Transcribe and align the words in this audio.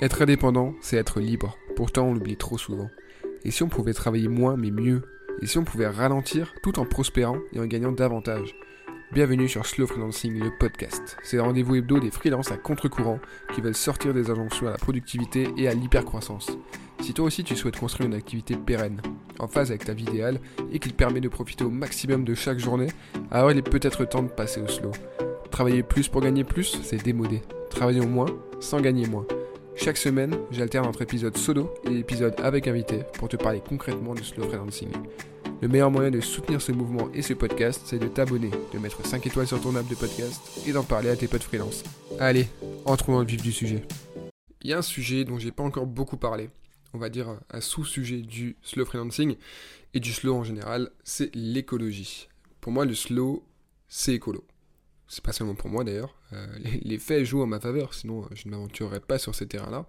Être 0.00 0.22
indépendant, 0.22 0.74
c'est 0.80 0.96
être 0.96 1.20
libre. 1.20 1.56
Pourtant, 1.76 2.06
on 2.06 2.14
l'oublie 2.14 2.36
trop 2.36 2.58
souvent. 2.58 2.90
Et 3.44 3.52
si 3.52 3.62
on 3.62 3.68
pouvait 3.68 3.92
travailler 3.92 4.26
moins 4.26 4.56
mais 4.56 4.72
mieux? 4.72 5.02
Et 5.40 5.46
si 5.46 5.56
on 5.56 5.64
pouvait 5.64 5.86
ralentir 5.86 6.52
tout 6.64 6.80
en 6.80 6.84
prospérant 6.84 7.38
et 7.52 7.60
en 7.60 7.66
gagnant 7.66 7.92
davantage? 7.92 8.56
Bienvenue 9.12 9.48
sur 9.48 9.64
Slow 9.64 9.86
Freelancing, 9.86 10.40
le 10.40 10.50
podcast. 10.58 11.16
C'est 11.22 11.36
le 11.36 11.42
rendez-vous 11.42 11.76
hebdo 11.76 12.00
des 12.00 12.10
freelances 12.10 12.50
à 12.50 12.56
contre-courant 12.56 13.20
qui 13.54 13.60
veulent 13.60 13.76
sortir 13.76 14.12
des 14.12 14.30
injonctions 14.30 14.66
à 14.66 14.72
la 14.72 14.78
productivité 14.78 15.46
et 15.56 15.68
à 15.68 15.74
l'hypercroissance. 15.74 16.58
Si 17.00 17.14
toi 17.14 17.26
aussi 17.26 17.44
tu 17.44 17.54
souhaites 17.54 17.78
construire 17.78 18.08
une 18.08 18.16
activité 18.16 18.56
pérenne, 18.56 19.00
en 19.38 19.46
phase 19.46 19.70
avec 19.70 19.84
ta 19.84 19.94
vie 19.94 20.06
idéale 20.06 20.40
et 20.72 20.80
qui 20.80 20.88
te 20.88 20.96
permet 20.96 21.20
de 21.20 21.28
profiter 21.28 21.62
au 21.62 21.70
maximum 21.70 22.24
de 22.24 22.34
chaque 22.34 22.58
journée, 22.58 22.88
alors 23.30 23.52
il 23.52 23.58
est 23.58 23.62
peut-être 23.62 24.04
temps 24.06 24.24
de 24.24 24.28
passer 24.28 24.60
au 24.60 24.66
slow. 24.66 24.90
Travailler 25.52 25.84
plus 25.84 26.08
pour 26.08 26.20
gagner 26.20 26.42
plus, 26.42 26.80
c'est 26.82 27.04
démodé. 27.04 27.42
Travaillons 27.70 28.08
moins 28.08 28.26
sans 28.58 28.80
gagner 28.80 29.06
moins. 29.06 29.26
Chaque 29.76 29.96
semaine, 29.96 30.36
j'alterne 30.50 30.86
entre 30.86 31.02
épisodes 31.02 31.36
solo 31.36 31.74
et 31.90 31.98
épisodes 31.98 32.34
avec 32.38 32.68
invité 32.68 33.00
pour 33.14 33.28
te 33.28 33.36
parler 33.36 33.60
concrètement 33.66 34.14
du 34.14 34.22
slow 34.22 34.44
freelancing. 34.44 34.88
Le 35.60 35.68
meilleur 35.68 35.90
moyen 35.90 36.10
de 36.10 36.20
soutenir 36.20 36.62
ce 36.62 36.72
mouvement 36.72 37.10
et 37.12 37.22
ce 37.22 37.34
podcast, 37.34 37.82
c'est 37.84 37.98
de 37.98 38.06
t'abonner, 38.06 38.50
de 38.72 38.78
mettre 38.78 39.04
5 39.04 39.26
étoiles 39.26 39.46
sur 39.46 39.60
ton 39.60 39.74
app 39.76 39.86
de 39.88 39.94
podcast 39.94 40.40
et 40.66 40.72
d'en 40.72 40.84
parler 40.84 41.10
à 41.10 41.16
tes 41.16 41.26
potes 41.26 41.42
freelance. 41.42 41.82
Allez, 42.20 42.46
entrons 42.84 43.12
dans 43.12 43.20
le 43.20 43.26
vif 43.26 43.42
du 43.42 43.52
sujet. 43.52 43.82
Il 44.62 44.70
y 44.70 44.72
a 44.72 44.78
un 44.78 44.82
sujet 44.82 45.24
dont 45.24 45.38
j'ai 45.38 45.52
pas 45.52 45.64
encore 45.64 45.86
beaucoup 45.86 46.16
parlé, 46.16 46.50
on 46.94 46.98
va 46.98 47.08
dire 47.08 47.36
un 47.50 47.60
sous-sujet 47.60 48.18
du 48.18 48.56
slow 48.62 48.84
freelancing 48.84 49.36
et 49.92 50.00
du 50.00 50.12
slow 50.12 50.36
en 50.36 50.44
général, 50.44 50.90
c'est 51.02 51.34
l'écologie. 51.34 52.28
Pour 52.60 52.72
moi, 52.72 52.84
le 52.84 52.94
slow, 52.94 53.44
c'est 53.88 54.14
écolo. 54.14 54.44
C'est 55.08 55.22
pas 55.22 55.32
seulement 55.32 55.54
pour 55.54 55.68
moi 55.68 55.84
d'ailleurs. 55.84 56.14
Euh, 56.32 56.46
les, 56.82 56.98
faits 56.98 57.24
jouent 57.24 57.42
en 57.42 57.46
ma 57.46 57.60
faveur, 57.60 57.94
sinon 57.94 58.24
euh, 58.24 58.28
je 58.34 58.46
ne 58.46 58.52
m'aventurerais 58.52 59.00
pas 59.00 59.18
sur 59.18 59.34
ces 59.34 59.46
terrains-là. 59.46 59.86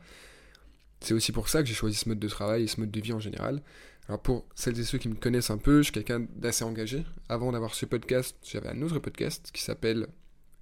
C'est 1.00 1.14
aussi 1.14 1.32
pour 1.32 1.50
ça 1.50 1.62
que 1.62 1.68
j'ai 1.68 1.74
choisi 1.74 1.96
ce 1.96 2.10
mode 2.10 2.20
de 2.20 2.28
travail 2.28 2.64
et 2.64 2.68
ce 2.68 2.80
mode 2.80 2.92
de 2.92 3.00
vie 3.00 3.14
en 3.14 3.20
général. 3.20 3.62
Alors 4.08 4.22
pour 4.22 4.46
celles 4.56 4.80
et 4.80 4.84
ceux 4.84 4.98
qui 4.98 5.10
me 5.10 5.16
connaissent 5.16 5.50
un 5.50 5.58
peu, 5.58 5.78
je 5.78 5.84
suis 5.84 5.94
quelqu'un 5.94 6.26
d'assez 6.36 6.64
engagé. 6.64 7.04
Avant 7.30 7.52
d'avoir 7.52 7.74
ce 7.74 7.86
podcast, 7.86 8.38
j'avais 8.44 8.70
un 8.70 8.82
autre 8.82 9.00
podcast 9.00 9.50
qui 9.54 9.64
s'appelle, 9.64 10.08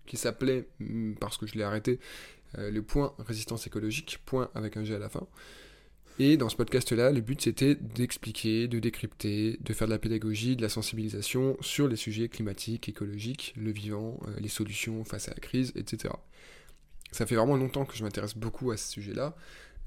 qui 0.05 0.17
s'appelait, 0.17 0.67
hmm, 0.79 1.15
parce 1.15 1.37
que 1.37 1.45
je 1.45 1.55
l'ai 1.55 1.63
arrêté, 1.63 1.99
euh, 2.57 2.71
le 2.71 2.81
point 2.81 3.13
résistance 3.19 3.67
écologique, 3.67 4.19
point 4.25 4.49
avec 4.55 4.77
un 4.77 4.83
G 4.83 4.95
à 4.95 4.99
la 4.99 5.09
fin. 5.09 5.27
Et 6.19 6.37
dans 6.37 6.49
ce 6.49 6.55
podcast-là, 6.55 7.11
le 7.11 7.21
but 7.21 7.41
c'était 7.41 7.75
d'expliquer, 7.75 8.67
de 8.67 8.79
décrypter, 8.79 9.57
de 9.61 9.73
faire 9.73 9.87
de 9.87 9.93
la 9.93 9.99
pédagogie, 9.99 10.55
de 10.55 10.61
la 10.61 10.69
sensibilisation 10.69 11.57
sur 11.59 11.87
les 11.87 11.95
sujets 11.95 12.29
climatiques, 12.29 12.87
écologiques, 12.87 13.53
le 13.57 13.71
vivant, 13.71 14.19
euh, 14.27 14.39
les 14.39 14.49
solutions 14.49 15.03
face 15.03 15.27
à 15.27 15.31
la 15.31 15.39
crise, 15.39 15.73
etc. 15.75 16.13
Ça 17.11 17.25
fait 17.25 17.35
vraiment 17.35 17.57
longtemps 17.57 17.85
que 17.85 17.95
je 17.95 18.03
m'intéresse 18.03 18.37
beaucoup 18.37 18.71
à 18.71 18.77
ce 18.77 18.91
sujet-là. 18.91 19.35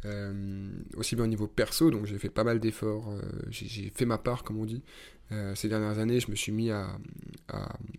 Euh, 0.04 0.68
aussi 0.96 1.16
bien 1.16 1.24
au 1.24 1.28
niveau 1.28 1.46
perso, 1.46 1.90
donc 1.90 2.06
j'ai 2.06 2.18
fait 2.18 2.28
pas 2.28 2.44
mal 2.44 2.60
d'efforts, 2.60 3.10
euh, 3.10 3.20
j'ai 3.48 3.90
fait 3.94 4.04
ma 4.04 4.18
part 4.18 4.44
comme 4.44 4.58
on 4.58 4.66
dit. 4.66 4.82
Euh, 5.32 5.54
ces 5.54 5.68
dernières 5.68 5.98
années, 5.98 6.20
je 6.20 6.30
me 6.30 6.36
suis 6.36 6.52
mis 6.52 6.70
à, 6.70 6.98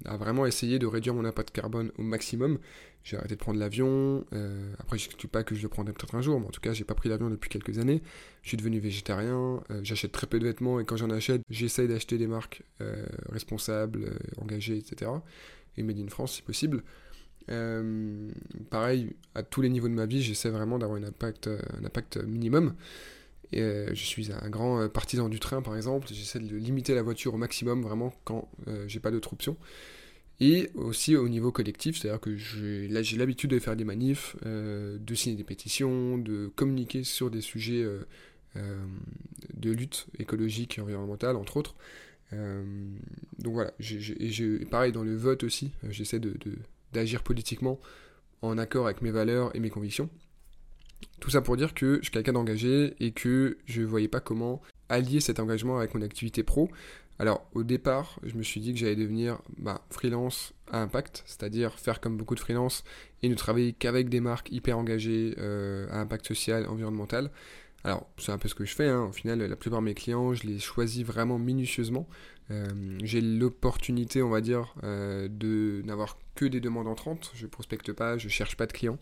vraiment 0.05 0.45
essayer 0.45 0.79
de 0.79 0.85
réduire 0.85 1.13
mon 1.13 1.25
impact 1.25 1.51
carbone 1.51 1.91
au 1.97 2.03
maximum. 2.03 2.59
J'ai 3.03 3.17
arrêté 3.17 3.35
de 3.35 3.39
prendre 3.39 3.59
l'avion. 3.59 4.25
après, 4.79 4.97
je 4.97 5.09
ne 5.09 5.15
dis 5.17 5.27
pas 5.27 5.43
que 5.43 5.55
je 5.55 5.61
le 5.61 5.69
prendrai 5.69 5.93
peut-être 5.93 6.15
un 6.15 6.21
jour, 6.21 6.39
mais 6.39 6.47
en 6.47 6.51
tout 6.51 6.59
cas, 6.59 6.73
j'ai 6.73 6.83
pas 6.83 6.95
pris 6.95 7.07
l'avion 7.07 7.29
depuis 7.29 7.49
quelques 7.49 7.79
années. 7.79 8.01
Je 8.41 8.49
suis 8.49 8.57
devenu 8.57 8.79
végétarien. 8.79 9.63
J'achète 9.81 10.11
très 10.11 10.27
peu 10.27 10.39
de 10.39 10.43
vêtements 10.43 10.79
et 10.79 10.85
quand 10.85 10.97
j'en 10.97 11.09
achète, 11.09 11.41
j'essaye 11.49 11.87
d'acheter 11.87 12.17
des 12.17 12.27
marques 12.27 12.63
responsables, 13.29 14.17
engagées, 14.41 14.77
etc. 14.77 15.11
Et 15.77 15.83
made 15.83 15.99
in 15.99 16.09
France 16.09 16.33
si 16.33 16.41
possible. 16.41 16.83
Euh, 17.49 18.29
pareil, 18.69 19.15
à 19.35 19.43
tous 19.43 19.61
les 19.61 19.69
niveaux 19.69 19.87
de 19.87 19.93
ma 19.93 20.05
vie, 20.05 20.21
j'essaie 20.21 20.49
vraiment 20.49 20.79
d'avoir 20.79 20.99
euh, 20.99 21.59
un 21.79 21.85
impact 21.85 22.17
minimum. 22.17 22.75
Euh, 23.55 23.89
je 23.93 24.03
suis 24.03 24.31
un 24.31 24.49
grand 24.49 24.89
partisan 24.89 25.29
du 25.29 25.39
train, 25.39 25.61
par 25.61 25.75
exemple. 25.75 26.07
J'essaie 26.11 26.39
de 26.39 26.55
limiter 26.55 26.93
la 26.95 27.01
voiture 27.01 27.33
au 27.33 27.37
maximum, 27.37 27.81
vraiment, 27.81 28.13
quand 28.23 28.49
j'ai 28.87 28.99
pas 28.99 29.11
d'autre 29.11 29.33
option. 29.33 29.57
Et 30.39 30.69
aussi 30.75 31.15
au 31.15 31.27
niveau 31.29 31.51
collectif, 31.51 31.97
c'est-à-dire 31.97 32.19
que 32.19 32.35
j'ai 32.35 32.87
l'habitude 33.17 33.49
de 33.49 33.59
faire 33.59 33.75
des 33.75 33.85
manifs, 33.85 34.35
de 34.43 35.15
signer 35.15 35.35
des 35.35 35.43
pétitions, 35.43 36.17
de 36.19 36.51
communiquer 36.55 37.03
sur 37.03 37.31
des 37.31 37.41
sujets 37.41 37.83
de 38.55 39.71
lutte 39.71 40.05
écologique 40.19 40.77
et 40.77 40.81
environnementale, 40.81 41.37
entre 41.37 41.57
autres. 41.57 41.75
donc 42.31 43.53
voilà, 43.53 43.73
et 43.79 44.65
pareil 44.69 44.91
dans 44.91 45.03
le 45.03 45.15
vote 45.15 45.43
aussi, 45.43 45.71
j'essaie 45.89 46.21
d'agir 46.93 47.23
politiquement 47.23 47.79
en 48.43 48.59
accord 48.59 48.85
avec 48.85 49.01
mes 49.01 49.11
valeurs 49.11 49.55
et 49.55 49.59
mes 49.59 49.71
convictions. 49.71 50.09
Tout 51.19 51.29
ça 51.29 51.41
pour 51.41 51.57
dire 51.57 51.73
que 51.73 51.97
je 51.97 52.03
suis 52.03 52.11
quelqu'un 52.11 52.33
d'engagé 52.33 52.95
et 52.99 53.11
que 53.11 53.57
je 53.65 53.81
ne 53.81 53.85
voyais 53.87 54.07
pas 54.07 54.19
comment 54.19 54.61
allier 54.89 55.19
cet 55.19 55.39
engagement 55.39 55.77
avec 55.77 55.93
mon 55.93 56.01
activité 56.01 56.43
pro. 56.43 56.69
Alors 57.19 57.47
au 57.53 57.63
départ, 57.63 58.19
je 58.23 58.35
me 58.35 58.43
suis 58.43 58.61
dit 58.61 58.73
que 58.73 58.79
j'allais 58.79 58.95
devenir 58.95 59.39
bah, 59.57 59.81
freelance 59.89 60.53
à 60.71 60.81
impact, 60.81 61.23
c'est-à-dire 61.25 61.79
faire 61.79 61.99
comme 61.99 62.17
beaucoup 62.17 62.35
de 62.35 62.39
freelance 62.39 62.83
et 63.23 63.29
ne 63.29 63.35
travailler 63.35 63.73
qu'avec 63.73 64.09
des 64.09 64.19
marques 64.19 64.51
hyper 64.51 64.77
engagées 64.77 65.33
euh, 65.39 65.87
à 65.89 65.99
impact 65.99 66.27
social, 66.27 66.67
environnemental. 66.67 67.31
Alors, 67.83 68.07
c'est 68.17 68.31
un 68.31 68.37
peu 68.37 68.49
ce 68.49 68.55
que 68.55 68.65
je 68.65 68.75
fais. 68.75 68.89
Hein. 68.89 69.05
Au 69.09 69.11
final, 69.11 69.39
la 69.39 69.55
plupart 69.55 69.79
de 69.79 69.85
mes 69.85 69.93
clients, 69.93 70.33
je 70.33 70.45
les 70.45 70.59
choisis 70.59 71.05
vraiment 71.05 71.39
minutieusement. 71.39 72.07
Euh, 72.51 72.65
j'ai 73.03 73.21
l'opportunité, 73.21 74.21
on 74.21 74.29
va 74.29 74.41
dire, 74.41 74.75
euh, 74.83 75.27
de 75.29 75.81
n'avoir 75.85 76.17
que 76.37 76.45
des 76.45 76.61
demandes 76.61 76.87
entrantes. 76.87 77.31
Je 77.35 77.47
prospecte 77.47 77.91
pas, 77.91 78.17
je 78.17 78.29
cherche 78.29 78.55
pas 78.55 78.65
de 78.65 78.71
clients. 78.71 78.99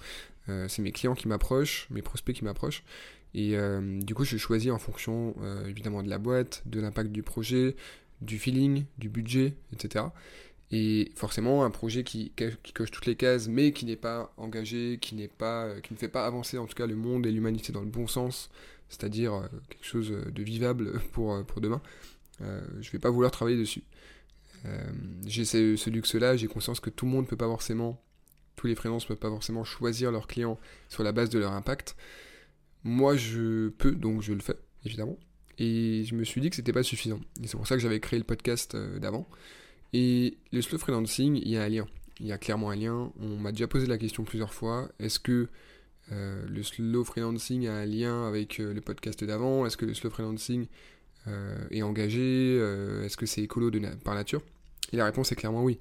Euh, 0.49 0.67
c'est 0.67 0.81
mes 0.81 0.91
clients 0.91 1.15
qui 1.15 1.27
m'approchent, 1.27 1.87
mes 1.91 2.01
prospects 2.01 2.35
qui 2.35 2.43
m'approchent. 2.43 2.83
Et 3.33 3.57
du 3.81 4.15
coup, 4.15 4.23
je 4.23 4.37
choisis 4.37 4.71
en 4.71 4.79
fonction, 4.79 5.35
évidemment, 5.67 6.01
de 6.01 6.09
la 6.09 6.19
boîte, 6.19 6.63
de 6.67 6.79
l'impact 6.79 7.11
du 7.11 7.21
projet, 7.21 7.75
du 8.21 8.39
feeling, 8.39 8.85
du 8.97 9.09
budget, 9.09 9.55
etc. 9.73 10.05
Et 10.71 11.11
forcément, 11.15 11.65
un 11.65 11.69
projet 11.69 12.05
qui, 12.05 12.31
coche 12.73 12.91
toutes 12.91 13.07
les 13.07 13.17
cases, 13.17 13.49
mais 13.49 13.73
qui 13.73 13.85
n'est 13.85 13.97
pas 13.97 14.33
engagé, 14.37 14.99
qui, 15.01 15.15
n'est 15.15 15.27
pas, 15.27 15.69
qui 15.81 15.93
ne 15.93 15.97
fait 15.97 16.07
pas 16.07 16.25
avancer 16.25 16.57
en 16.57 16.65
tout 16.65 16.75
cas 16.75 16.87
le 16.87 16.95
monde 16.95 17.25
et 17.25 17.31
l'humanité 17.31 17.73
dans 17.73 17.81
le 17.81 17.87
bon 17.87 18.07
sens, 18.07 18.49
c'est-à-dire 18.89 19.33
euh, 19.33 19.47
quelque 19.69 19.85
chose 19.85 20.11
de 20.11 20.43
vivable 20.43 20.99
pour, 21.11 21.33
euh, 21.33 21.43
pour 21.43 21.61
demain, 21.61 21.81
euh, 22.41 22.61
je 22.81 22.87
ne 22.87 22.91
vais 22.91 22.99
pas 22.99 23.09
vouloir 23.09 23.31
travailler 23.31 23.57
dessus. 23.57 23.83
J'ai 25.25 25.45
ce, 25.45 25.89
luxe-là, 25.89 26.35
j'ai 26.35 26.47
conscience 26.47 26.79
que 26.79 26.89
tout 26.89 27.05
le 27.05 27.11
monde 27.11 27.27
peut 27.27 27.35
pas 27.35 27.47
forcément, 27.47 28.01
tous 28.55 28.67
les 28.67 28.75
freelances 28.75 29.03
ne 29.03 29.07
peuvent 29.09 29.19
pas 29.19 29.29
forcément 29.29 29.63
choisir 29.63 30.11
leurs 30.11 30.27
clients 30.27 30.59
sur 30.89 31.03
la 31.03 31.11
base 31.11 31.29
de 31.29 31.39
leur 31.39 31.51
impact. 31.51 31.95
Moi, 32.83 33.15
je 33.15 33.69
peux, 33.69 33.91
donc 33.91 34.21
je 34.21 34.33
le 34.33 34.41
fais, 34.41 34.57
évidemment. 34.85 35.17
Et 35.57 36.03
je 36.05 36.15
me 36.15 36.23
suis 36.23 36.41
dit 36.41 36.49
que 36.49 36.55
c'était 36.55 36.73
pas 36.73 36.83
suffisant. 36.83 37.19
Et 37.41 37.47
c'est 37.47 37.57
pour 37.57 37.67
ça 37.67 37.75
que 37.75 37.81
j'avais 37.81 37.99
créé 37.99 38.19
le 38.19 38.25
podcast 38.25 38.75
d'avant. 38.75 39.27
Et 39.93 40.37
le 40.51 40.61
slow 40.61 40.77
freelancing, 40.77 41.37
il 41.37 41.49
y 41.49 41.57
a 41.57 41.63
un 41.63 41.69
lien. 41.69 41.87
Il 42.19 42.27
y 42.27 42.31
a 42.31 42.37
clairement 42.37 42.69
un 42.69 42.75
lien. 42.75 43.11
On 43.19 43.37
m'a 43.37 43.51
déjà 43.51 43.67
posé 43.67 43.87
la 43.87 43.97
question 43.97 44.23
plusieurs 44.23 44.53
fois. 44.53 44.89
Est-ce 44.99 45.19
que 45.19 45.47
euh, 46.11 46.45
le 46.47 46.63
slow 46.63 47.03
freelancing 47.03 47.67
a 47.67 47.75
un 47.75 47.85
lien 47.85 48.27
avec 48.27 48.59
euh, 48.59 48.73
le 48.73 48.81
podcast 48.81 49.23
d'avant? 49.23 49.65
Est-ce 49.65 49.77
que 49.77 49.85
le 49.85 49.93
slow 49.93 50.09
freelancing 50.09 50.67
euh, 51.27 51.65
est 51.71 51.81
engagé? 51.81 52.57
Est-ce 53.03 53.17
que 53.17 53.25
c'est 53.25 53.41
écolo 53.41 53.71
de 53.71 53.79
par 54.03 54.15
nature? 54.15 54.41
Et 54.91 54.97
la 54.97 55.05
réponse 55.05 55.31
est 55.31 55.35
clairement 55.35 55.63
oui. 55.63 55.79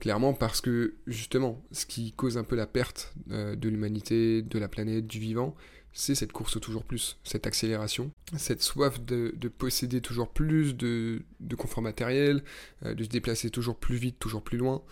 Clairement 0.00 0.34
parce 0.34 0.60
que 0.60 0.94
justement, 1.06 1.62
ce 1.70 1.86
qui 1.86 2.12
cause 2.12 2.36
un 2.36 2.44
peu 2.44 2.56
la 2.56 2.66
perte 2.66 3.14
de 3.28 3.68
l'humanité, 3.68 4.42
de 4.42 4.58
la 4.58 4.68
planète, 4.68 5.06
du 5.06 5.20
vivant, 5.20 5.54
c'est 5.92 6.16
cette 6.16 6.32
course 6.32 6.56
au 6.56 6.60
toujours 6.60 6.82
plus, 6.82 7.16
cette 7.22 7.46
accélération, 7.46 8.10
cette 8.36 8.60
soif 8.60 9.00
de, 9.00 9.32
posséder 9.56 10.00
toujours 10.00 10.28
plus 10.28 10.74
de, 10.76 11.22
confort 11.56 11.82
matériel, 11.82 12.42
de 12.84 13.04
se 13.04 13.08
déplacer 13.08 13.50
toujours 13.50 13.78
plus 13.78 13.94
vite, 13.94 14.18
toujours 14.18 14.42
plus 14.42 14.58
loin, 14.58 14.82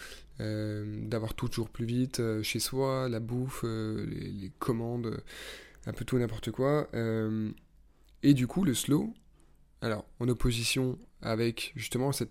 euh, 0.40 0.84
d'avoir 1.06 1.34
toujours 1.34 1.68
plus 1.68 1.84
vite 1.84 2.20
euh, 2.20 2.42
chez 2.42 2.58
soi, 2.58 3.08
la 3.08 3.20
bouffe, 3.20 3.62
euh, 3.64 4.06
les, 4.06 4.50
commandes, 4.58 5.22
un 5.86 5.92
peu 5.92 6.04
tout 6.04 6.18
n'importe 6.18 6.50
quoi. 6.50 6.88
et 8.22 8.34
du 8.34 8.46
coup, 8.46 8.64
le 8.64 8.74
slow, 8.74 9.12
alors 9.80 10.06
en 10.20 10.28
opposition 10.28 10.98
avec 11.20 11.72
justement 11.76 12.12
cette, 12.12 12.30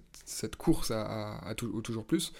course 0.57 0.91
à, 0.91 1.53
toujours 1.55 2.05
plus, 2.05 2.33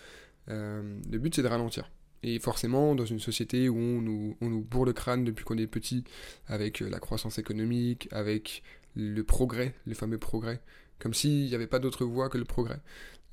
le 0.48 1.18
but 1.18 1.36
c'est 1.36 1.44
de 1.44 1.48
ralentir. 1.48 1.90
Et 2.24 2.40
forcément, 2.40 2.94
dans 2.94 3.06
une 3.06 3.20
société 3.20 3.68
où 3.68 3.78
on 3.78 4.02
nous, 4.02 4.62
bourre 4.62 4.86
le 4.86 4.94
crâne 4.94 5.24
depuis 5.24 5.44
qu'on 5.44 5.58
est 5.58 5.68
petit, 5.68 6.04
avec 6.48 6.80
la 6.80 7.00
croissance 7.00 7.40
économique, 7.40 8.08
avec 8.12 8.64
le 8.96 9.24
progrès, 9.24 9.74
le 9.86 9.96
fameux 9.96 10.20
progrès, 10.20 10.62
comme 11.00 11.14
s'il 11.14 11.46
n'y 11.46 11.56
avait 11.56 11.68
pas 11.68 11.80
d'autre 11.80 12.06
voie 12.06 12.30
que 12.30 12.38
le 12.38 12.46
progrès. 12.46 12.80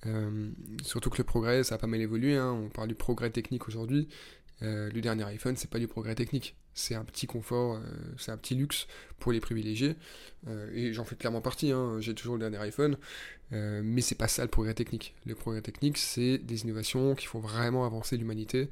Euh, 0.07 0.51
surtout 0.83 1.11
que 1.11 1.19
le 1.19 1.25
progrès, 1.25 1.65
ça 1.65 1.75
a 1.75 1.79
pas 1.79 1.87
mal 1.87 2.01
évolué. 2.01 2.37
Hein. 2.37 2.53
On 2.53 2.69
parle 2.69 2.89
du 2.89 2.95
progrès 2.95 3.31
technique 3.31 3.69
aujourd'hui. 3.69 4.09
Euh, 4.63 4.91
le 4.91 5.01
dernier 5.01 5.25
iPhone, 5.25 5.57
c'est 5.57 5.71
pas 5.71 5.79
du 5.79 5.89
progrès 5.89 6.15
technique. 6.15 6.57
C'est 6.79 6.95
un 6.95 7.05
petit 7.05 7.27
confort, 7.27 7.75
euh, 7.75 7.81
c'est 8.17 8.31
un 8.31 8.37
petit 8.37 8.55
luxe 8.55 8.87
pour 9.19 9.33
les 9.33 9.41
privilégiés. 9.41 9.97
et 10.73 10.93
j'en 10.93 11.05
fais 11.05 11.17
clairement 11.17 11.41
partie. 11.41 11.73
Hein. 11.73 11.97
J'ai 12.01 12.15
toujours 12.15 12.37
le 12.37 12.41
dernier 12.41 12.59
iPhone. 12.59 12.97
mais 13.51 14.01
c'est 14.01 14.15
pas 14.15 14.29
ça 14.29 14.43
le 14.43 14.49
progrès 14.49 14.75
technique. 14.75 15.15
Le 15.27 15.35
progrès 15.35 15.61
technique, 15.61 15.99
c'est 15.99 16.39
des 16.39 16.63
innovations 16.63 17.15
qui 17.15 17.27
font 17.27 17.41
vraiment 17.41 17.85
avancer 17.85 18.17
l'humanité. 18.17 18.71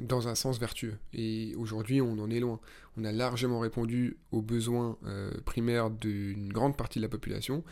dans 0.00 0.28
un 0.28 0.34
sens 0.34 0.58
vertueux. 0.58 0.96
Et 1.12 1.54
aujourd'hui, 1.56 2.00
on 2.00 2.18
en 2.18 2.30
est 2.30 2.40
loin. 2.40 2.58
On 2.96 3.04
a 3.04 3.12
largement 3.12 3.60
répondu 3.60 4.16
aux 4.32 4.42
besoins 4.42 4.96
primaires 5.44 5.90
d'une 5.90 6.50
grande 6.52 6.76
partie 6.76 6.98
de 6.98 7.04
la 7.04 7.10
population, 7.10 7.62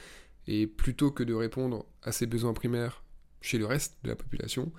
et 0.46 0.66
plutôt 0.66 1.10
que 1.10 1.22
de 1.22 1.34
répondre 1.34 1.86
à 2.02 2.12
ces 2.12 2.26
besoins 2.26 2.52
primaires 2.52 3.02
chez 3.40 3.58
le 3.58 3.66
reste 3.66 3.96
de 4.04 4.08
la 4.08 4.16
population, 4.16 4.72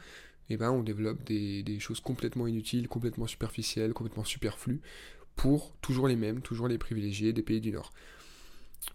eh 0.50 0.58
ben, 0.58 0.72
on 0.72 0.84
développe 0.84 1.24
des, 1.24 1.80
choses 1.80 2.00
complètement 2.00 2.48
inutiles, 2.48 2.88
complètement 2.88 3.28
superficielles, 3.28 3.94
complètement 3.94 4.24
superflues, 4.24 4.82
pour 5.36 5.76
toujours 5.82 6.08
les 6.08 6.16
mêmes, 6.16 6.42
toujours 6.42 6.68
les 6.68 6.78
privilégiés 6.78 7.34
des 7.34 7.44
pays 7.44 7.62
du 7.62 7.72
Nord. 7.72 7.92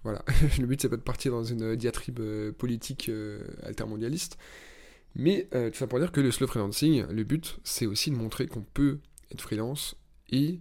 Voilà, 0.04 0.24
le 0.58 0.66
but 0.66 0.80
c'est 0.80 0.88
pas 0.88 0.96
de 0.96 1.02
partir 1.02 1.32
dans 1.32 1.42
une 1.42 1.74
diatribe 1.74 2.20
euh, 2.20 2.52
politique 2.52 3.08
euh, 3.08 3.44
altermondialiste, 3.64 4.38
mais 5.16 5.48
euh, 5.54 5.70
tout 5.70 5.78
ça 5.78 5.88
pour 5.88 5.98
dire 5.98 6.12
que 6.12 6.20
le 6.20 6.30
slow 6.30 6.46
freelancing, 6.46 7.06
le 7.06 7.24
but 7.24 7.58
c'est 7.64 7.86
aussi 7.86 8.10
de 8.10 8.16
montrer 8.16 8.46
qu'on 8.46 8.62
peut 8.62 9.00
être 9.32 9.40
freelance 9.40 9.96
et 10.30 10.60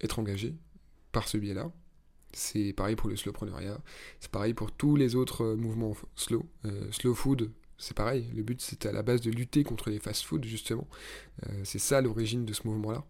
être 0.00 0.20
engagé 0.20 0.54
par 1.10 1.26
ce 1.26 1.36
biais-là. 1.38 1.72
C'est 2.32 2.72
pareil 2.72 2.94
pour 2.94 3.08
le 3.08 3.16
slowpreneuriat, 3.16 3.80
c'est 4.20 4.30
pareil 4.30 4.54
pour 4.54 4.70
tous 4.70 4.94
les 4.94 5.16
autres 5.16 5.54
mouvements 5.54 5.96
slow. 6.14 6.48
slow 6.92 7.14
food, 7.14 7.50
c'est 7.78 7.96
pareil, 7.96 8.26
le 8.34 8.42
but 8.42 8.60
c'est 8.60 8.86
à 8.86 8.92
la 8.92 9.02
base 9.02 9.20
de 9.20 9.30
lutter 9.30 9.64
contre 9.64 9.90
les 9.90 9.98
fast-food 9.98 10.44
justement. 10.44 10.86
c'est 11.64 11.78
ça 11.78 12.00
l'origine 12.00 12.44
de 12.44 12.52
ce 12.52 12.66
mouvement-là. 12.66 13.04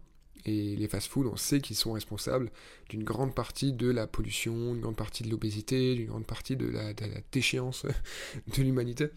Et 0.45 0.75
les 0.75 0.87
fast-foods, 0.87 1.27
on 1.27 1.35
sait 1.35 1.59
qu'ils 1.59 1.75
sont 1.75 1.93
responsables 1.93 2.51
d'une 2.89 3.03
grande 3.03 3.33
partie 3.33 3.73
de 3.73 3.89
la 3.89 4.05
pollution, 4.05 4.73
d'une 4.73 4.81
grande 4.81 4.95
partie 4.95 5.23
de 5.23 5.29
l'obésité, 5.29 5.95
d'une 5.95 6.07
grande 6.07 6.27
partie 6.27 6.55
de 6.55 6.67
la, 6.67 6.93
déchéance 7.31 7.85
de 8.55 8.61
l'humanité. 8.61 9.07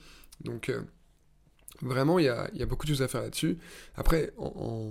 Donc, 0.40 0.70
euh, 0.70 0.80
vraiment, 1.82 2.18
il 2.18 2.24
y 2.24 2.28
a, 2.28 2.66
beaucoup 2.66 2.86
de 2.86 2.92
choses 2.92 3.02
à 3.02 3.08
faire 3.08 3.20
là-dessus. 3.20 3.58
Après, 3.94 4.32
en, 4.38 4.90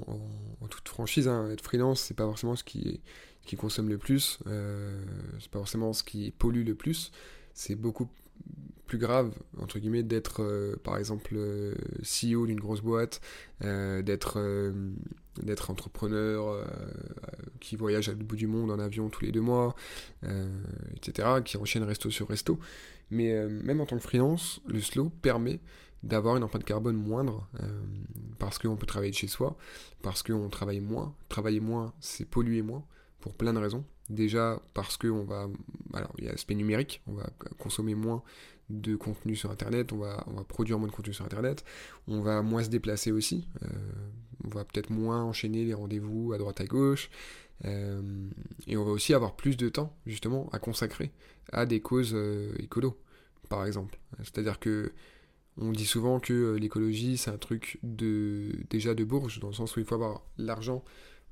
toute 0.70 0.88
franchise, 0.88 1.28
hein, 1.28 1.50
être 1.50 1.64
freelance, 1.64 2.02
c'est 2.02 2.14
pas 2.14 2.26
forcément 2.26 2.56
ce 2.56 2.64
qui, 2.64 3.02
qui 3.44 3.56
consomme 3.56 3.90
le 3.90 3.98
plus, 3.98 4.38
euh, 4.46 5.04
c'est 5.40 5.50
pas 5.50 5.60
forcément 5.60 5.92
ce 5.94 6.04
qui 6.04 6.30
pollue 6.30 6.66
le 6.66 6.76
plus. 6.76 7.12
C'est 7.56 7.76
beaucoup 7.76 8.08
plus 8.88 8.98
grave, 8.98 9.34
entre 9.60 9.78
guillemets, 9.80 10.04
d'être, 10.04 10.42
euh, 10.42 10.76
par 10.84 10.98
exemple, 10.98 11.36
euh, 11.36 11.76
CEO 12.02 12.48
d'une 12.48 12.60
grosse 12.60 12.82
boîte, 12.82 13.22
euh, 13.64 14.02
d'être, 14.02 14.40
d'être 15.44 15.70
entrepreneur 15.70 16.66
qui 17.60 17.76
voyage 17.76 18.10
à 18.10 18.14
bout 18.14 18.36
du 18.36 18.48
monde 18.48 18.72
en 18.72 18.80
avion 18.80 19.10
tous 19.10 19.24
les 19.24 19.32
deux 19.32 19.42
mois, 19.42 19.76
etc., 20.96 21.28
qui 21.46 21.58
enchaîne 21.58 21.84
resto 21.84 22.10
sur 22.10 22.28
resto. 22.28 22.60
Mais 23.12 23.48
même 23.48 23.82
en 23.82 23.86
tant 23.86 23.98
que 23.98 24.04
freelance, 24.04 24.62
le 24.66 24.82
slow 24.82 25.10
permet 25.22 25.60
d'avoir 26.04 26.38
une 26.38 26.44
empreinte 26.44 26.64
carbone 26.64 26.96
moindre, 26.96 27.48
parce 28.40 28.58
qu'on 28.58 28.76
peut 28.76 28.86
travailler 28.86 29.12
de 29.12 29.18
chez 29.18 29.28
soi, 29.28 29.58
parce 30.02 30.24
qu'on 30.24 30.50
travaille 30.50 30.80
moins. 30.80 31.14
Travailler 31.30 31.60
moins, 31.60 31.94
c'est 32.00 32.26
polluer 32.26 32.62
moins, 32.62 32.84
pour 33.20 33.36
plein 33.36 33.54
de 33.54 33.60
raisons. 33.60 33.84
Déjà 34.10 34.62
parce 34.74 34.96
que 34.96 35.08
on 35.08 35.24
va, 35.24 35.48
alors 35.94 36.14
il 36.18 36.24
y 36.24 36.28
a 36.28 36.32
l'aspect 36.32 36.56
numérique, 36.56 37.02
on 37.08 37.14
va 37.14 37.30
consommer 37.58 37.94
moins 37.94 38.24
de 38.70 38.96
contenu 38.96 39.36
sur 39.36 39.52
Internet, 39.52 39.94
on 39.94 39.98
va, 39.98 40.26
produire 40.48 40.78
moins 40.78 40.88
de 40.88 40.94
contenu 40.94 41.14
sur 41.14 41.26
Internet, 41.26 41.64
on 42.08 42.22
va 42.22 42.42
moins 42.42 42.64
se 42.64 42.70
déplacer 42.70 43.12
aussi, 43.12 43.48
euh, 43.64 43.68
on 44.44 44.50
va 44.50 44.66
peut-être 44.66 44.90
moins 44.90 45.24
enchaîner 45.24 45.64
les 45.64 45.74
rendez-vous 45.74 46.34
à 46.34 46.38
droite 46.38 46.60
à 46.62 46.66
gauche, 46.66 47.10
euh, 47.66 48.02
et 48.68 48.78
on 48.78 48.84
va 48.84 48.92
aussi 48.92 49.14
avoir 49.14 49.36
plus 49.36 49.58
de 49.58 49.70
temps 49.70 49.96
justement 50.06 50.50
à 50.52 50.60
consacrer 50.60 51.12
à 51.52 51.66
des 51.66 51.82
causes 51.82 52.14
euh, 52.14 52.54
écolo, 52.60 53.00
par 53.50 53.66
exemple. 53.66 53.98
C'est-à-dire 54.20 54.60
que 54.60 54.92
on 55.60 55.72
dit 55.72 55.88
souvent 55.88 56.20
que 56.20 56.56
l'écologie 56.56 57.18
c'est 57.18 57.32
un 57.32 57.38
truc 57.38 57.80
de 57.82 58.52
déjà 58.70 58.94
de 58.94 59.04
bourge, 59.04 59.40
dans 59.40 59.48
le 59.48 59.54
sens 59.54 59.76
où 59.76 59.80
il 59.80 59.86
faut 59.86 59.96
avoir 59.96 60.22
l'argent 60.38 60.84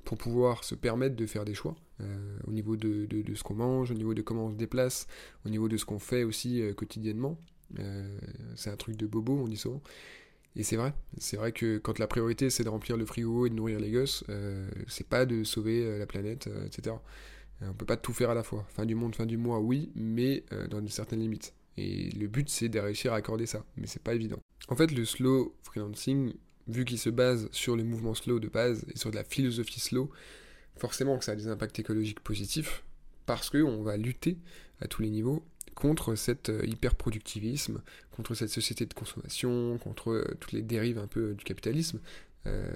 pour 0.04 0.18
pouvoir 0.18 0.64
se 0.64 0.74
permettre 0.74 1.16
de 1.16 1.26
faire 1.26 1.44
des 1.44 1.54
choix 1.54 1.76
euh, 2.00 2.38
au 2.46 2.52
niveau 2.52 2.76
de, 2.76 3.06
ce 3.34 3.42
qu'on 3.42 3.54
mange, 3.54 3.90
au 3.90 3.94
niveau 3.94 4.14
de 4.14 4.22
comment 4.22 4.46
on 4.46 4.50
se 4.50 4.56
déplace, 4.56 5.06
au 5.44 5.48
niveau 5.48 5.68
de 5.68 5.76
ce 5.76 5.84
qu'on 5.84 5.98
fait 5.98 6.24
aussi 6.24 6.60
euh, 6.60 6.74
quotidiennement. 6.74 7.38
Euh, 7.78 8.18
c'est 8.54 8.70
un 8.70 8.76
truc 8.76 8.96
de 8.96 9.06
bobo, 9.06 9.38
on 9.38 9.48
dit 9.48 9.56
souvent. 9.56 9.82
Et 10.56 10.62
c'est 10.62 10.76
vrai, 10.76 10.94
c'est 11.18 11.36
vrai 11.36 11.52
que 11.52 11.78
quand 11.78 11.98
la 11.98 12.06
priorité 12.06 12.48
c'est 12.48 12.64
de 12.64 12.70
remplir 12.70 12.96
le 12.96 13.04
frigo 13.04 13.44
et 13.44 13.50
de 13.50 13.54
nourrir 13.54 13.78
les 13.78 13.90
gosses, 13.90 14.24
c'est 14.88 15.06
pas 15.06 15.26
de 15.26 15.44
sauver 15.44 15.98
la 15.98 16.06
planète, 16.06 16.48
etc. 16.64 16.96
on 17.60 17.74
peut 17.74 17.84
pas 17.84 17.98
tout 17.98 18.14
faire 18.14 18.30
à 18.30 18.34
la 18.34 18.42
fois. 18.42 18.64
Fin 18.70 18.86
du 18.86 18.94
monde, 18.94 19.14
fin 19.14 19.26
du 19.26 19.36
mois, 19.36 19.60
oui, 19.60 19.92
mais 19.94 20.44
dans 20.70 20.80
une 20.80 20.88
certaine 20.88 21.20
limite. 21.20 21.52
Et 21.76 22.08
le 22.12 22.26
but 22.26 22.48
c'est 22.48 22.70
de 22.70 22.78
réussir 22.78 23.12
à 23.12 23.16
accorder 23.16 23.44
ça, 23.44 23.66
mais 23.76 23.86
c'est 23.86 24.02
pas 24.02 24.14
évident. 24.14 24.38
En 24.68 24.76
fait, 24.76 24.90
le 24.92 25.04
slow 25.04 25.54
freelancing, 25.62 26.32
vu 26.68 26.86
qu'il 26.86 26.98
se 26.98 27.10
base 27.10 27.50
sur 27.52 27.76
le 27.76 27.84
mouvement 27.84 28.14
slow 28.14 28.40
de 28.40 28.48
base 28.48 28.86
et 28.94 28.96
sur 28.96 29.10
de 29.10 29.16
la 29.16 29.24
philosophie 29.24 29.80
slow, 29.80 30.10
forcément 30.76 31.18
que 31.18 31.24
ça 31.24 31.32
a 31.32 31.36
des 31.36 31.48
impacts 31.48 31.78
écologiques 31.78 32.20
positifs, 32.20 32.84
parce 33.26 33.50
qu'on 33.50 33.82
va 33.82 33.96
lutter 33.96 34.38
à 34.80 34.88
tous 34.88 35.02
les 35.02 35.10
niveaux 35.10 35.44
contre 35.74 36.14
cet 36.14 36.48
euh, 36.48 36.64
hyperproductivisme, 36.64 37.82
contre 38.10 38.34
cette 38.34 38.48
société 38.48 38.86
de 38.86 38.94
consommation, 38.94 39.78
contre 39.78 40.10
euh, 40.10 40.36
toutes 40.40 40.52
les 40.52 40.62
dérives 40.62 40.98
un 40.98 41.06
peu 41.06 41.34
du 41.34 41.44
capitalisme. 41.44 42.00
Euh, 42.46 42.70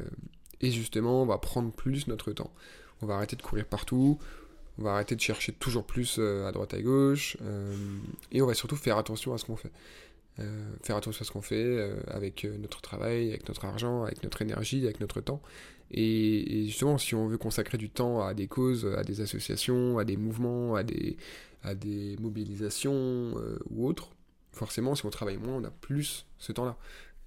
et 0.60 0.70
justement, 0.70 1.22
on 1.22 1.26
va 1.26 1.38
prendre 1.38 1.72
plus 1.72 2.08
notre 2.08 2.32
temps. 2.32 2.52
On 3.00 3.06
va 3.06 3.14
arrêter 3.14 3.36
de 3.36 3.42
courir 3.42 3.64
partout, 3.64 4.18
on 4.78 4.82
va 4.82 4.92
arrêter 4.92 5.14
de 5.14 5.20
chercher 5.20 5.52
toujours 5.52 5.86
plus 5.86 6.18
à 6.18 6.52
droite 6.52 6.74
à 6.74 6.82
gauche, 6.82 7.38
et 8.30 8.42
on 8.42 8.46
va 8.46 8.52
surtout 8.52 8.76
faire 8.76 8.98
attention 8.98 9.32
à 9.32 9.38
ce 9.38 9.46
qu'on 9.46 9.56
fait. 9.56 9.72
Euh, 10.40 10.70
faire 10.82 10.96
attention 10.96 11.22
à 11.22 11.24
ce 11.24 11.32
qu'on 11.32 11.42
fait 11.42 11.56
euh, 11.56 11.96
avec 12.06 12.44
euh, 12.44 12.56
notre 12.56 12.80
travail, 12.80 13.28
avec 13.28 13.46
notre 13.48 13.64
argent, 13.64 14.04
avec 14.04 14.22
notre 14.22 14.40
énergie, 14.42 14.84
avec 14.84 15.00
notre 15.00 15.20
temps. 15.20 15.42
Et, 15.90 16.64
justement, 16.66 16.98
si 16.98 17.14
on 17.14 17.26
veut 17.26 17.38
consacrer 17.38 17.78
du 17.78 17.90
temps 17.90 18.22
à 18.24 18.34
des 18.34 18.46
causes, 18.46 18.86
à 18.96 19.02
des 19.02 19.20
associations, 19.20 19.98
à 19.98 20.04
des 20.04 20.16
mouvements, 20.16 20.74
à 20.74 20.84
des, 20.84 22.16
mobilisations 22.20 23.34
ou 23.68 23.86
autres, 23.86 24.10
forcément, 24.52 24.94
si 24.94 25.06
on 25.06 25.10
travaille 25.10 25.38
moins, 25.38 25.56
on 25.56 25.64
a 25.64 25.70
plus 25.70 26.26
ce 26.38 26.52
temps-là. 26.52 26.76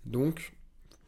Donc, 0.06 0.54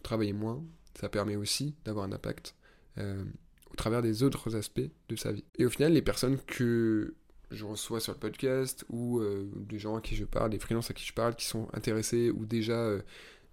travailler 0.03 0.33
moins, 0.33 0.63
ça 0.99 1.09
permet 1.09 1.35
aussi 1.35 1.75
d'avoir 1.85 2.05
un 2.05 2.11
impact 2.11 2.55
au 2.97 3.75
travers 3.75 4.01
des 4.01 4.23
autres 4.23 4.55
aspects 4.55 4.89
de 5.09 5.15
sa 5.15 5.31
vie. 5.31 5.43
Et 5.57 5.65
au 5.65 5.69
final, 5.69 5.93
les 5.93 6.01
personnes 6.01 6.37
que 6.47 7.13
je 7.51 7.65
reçois 7.65 7.99
sur 7.99 8.13
le 8.13 8.19
podcast 8.19 8.85
ou 8.89 9.19
euh, 9.19 9.49
des 9.55 9.79
gens 9.79 9.95
à 9.95 10.01
qui 10.01 10.15
je 10.15 10.25
parle, 10.25 10.49
des 10.49 10.59
freelances 10.59 10.89
à 10.91 10.93
qui 10.93 11.05
je 11.05 11.13
parle 11.13 11.35
qui 11.35 11.45
sont 11.45 11.67
intéressés 11.73 12.29
ou 12.29 12.45
déjà 12.45 12.77
euh, 12.77 13.01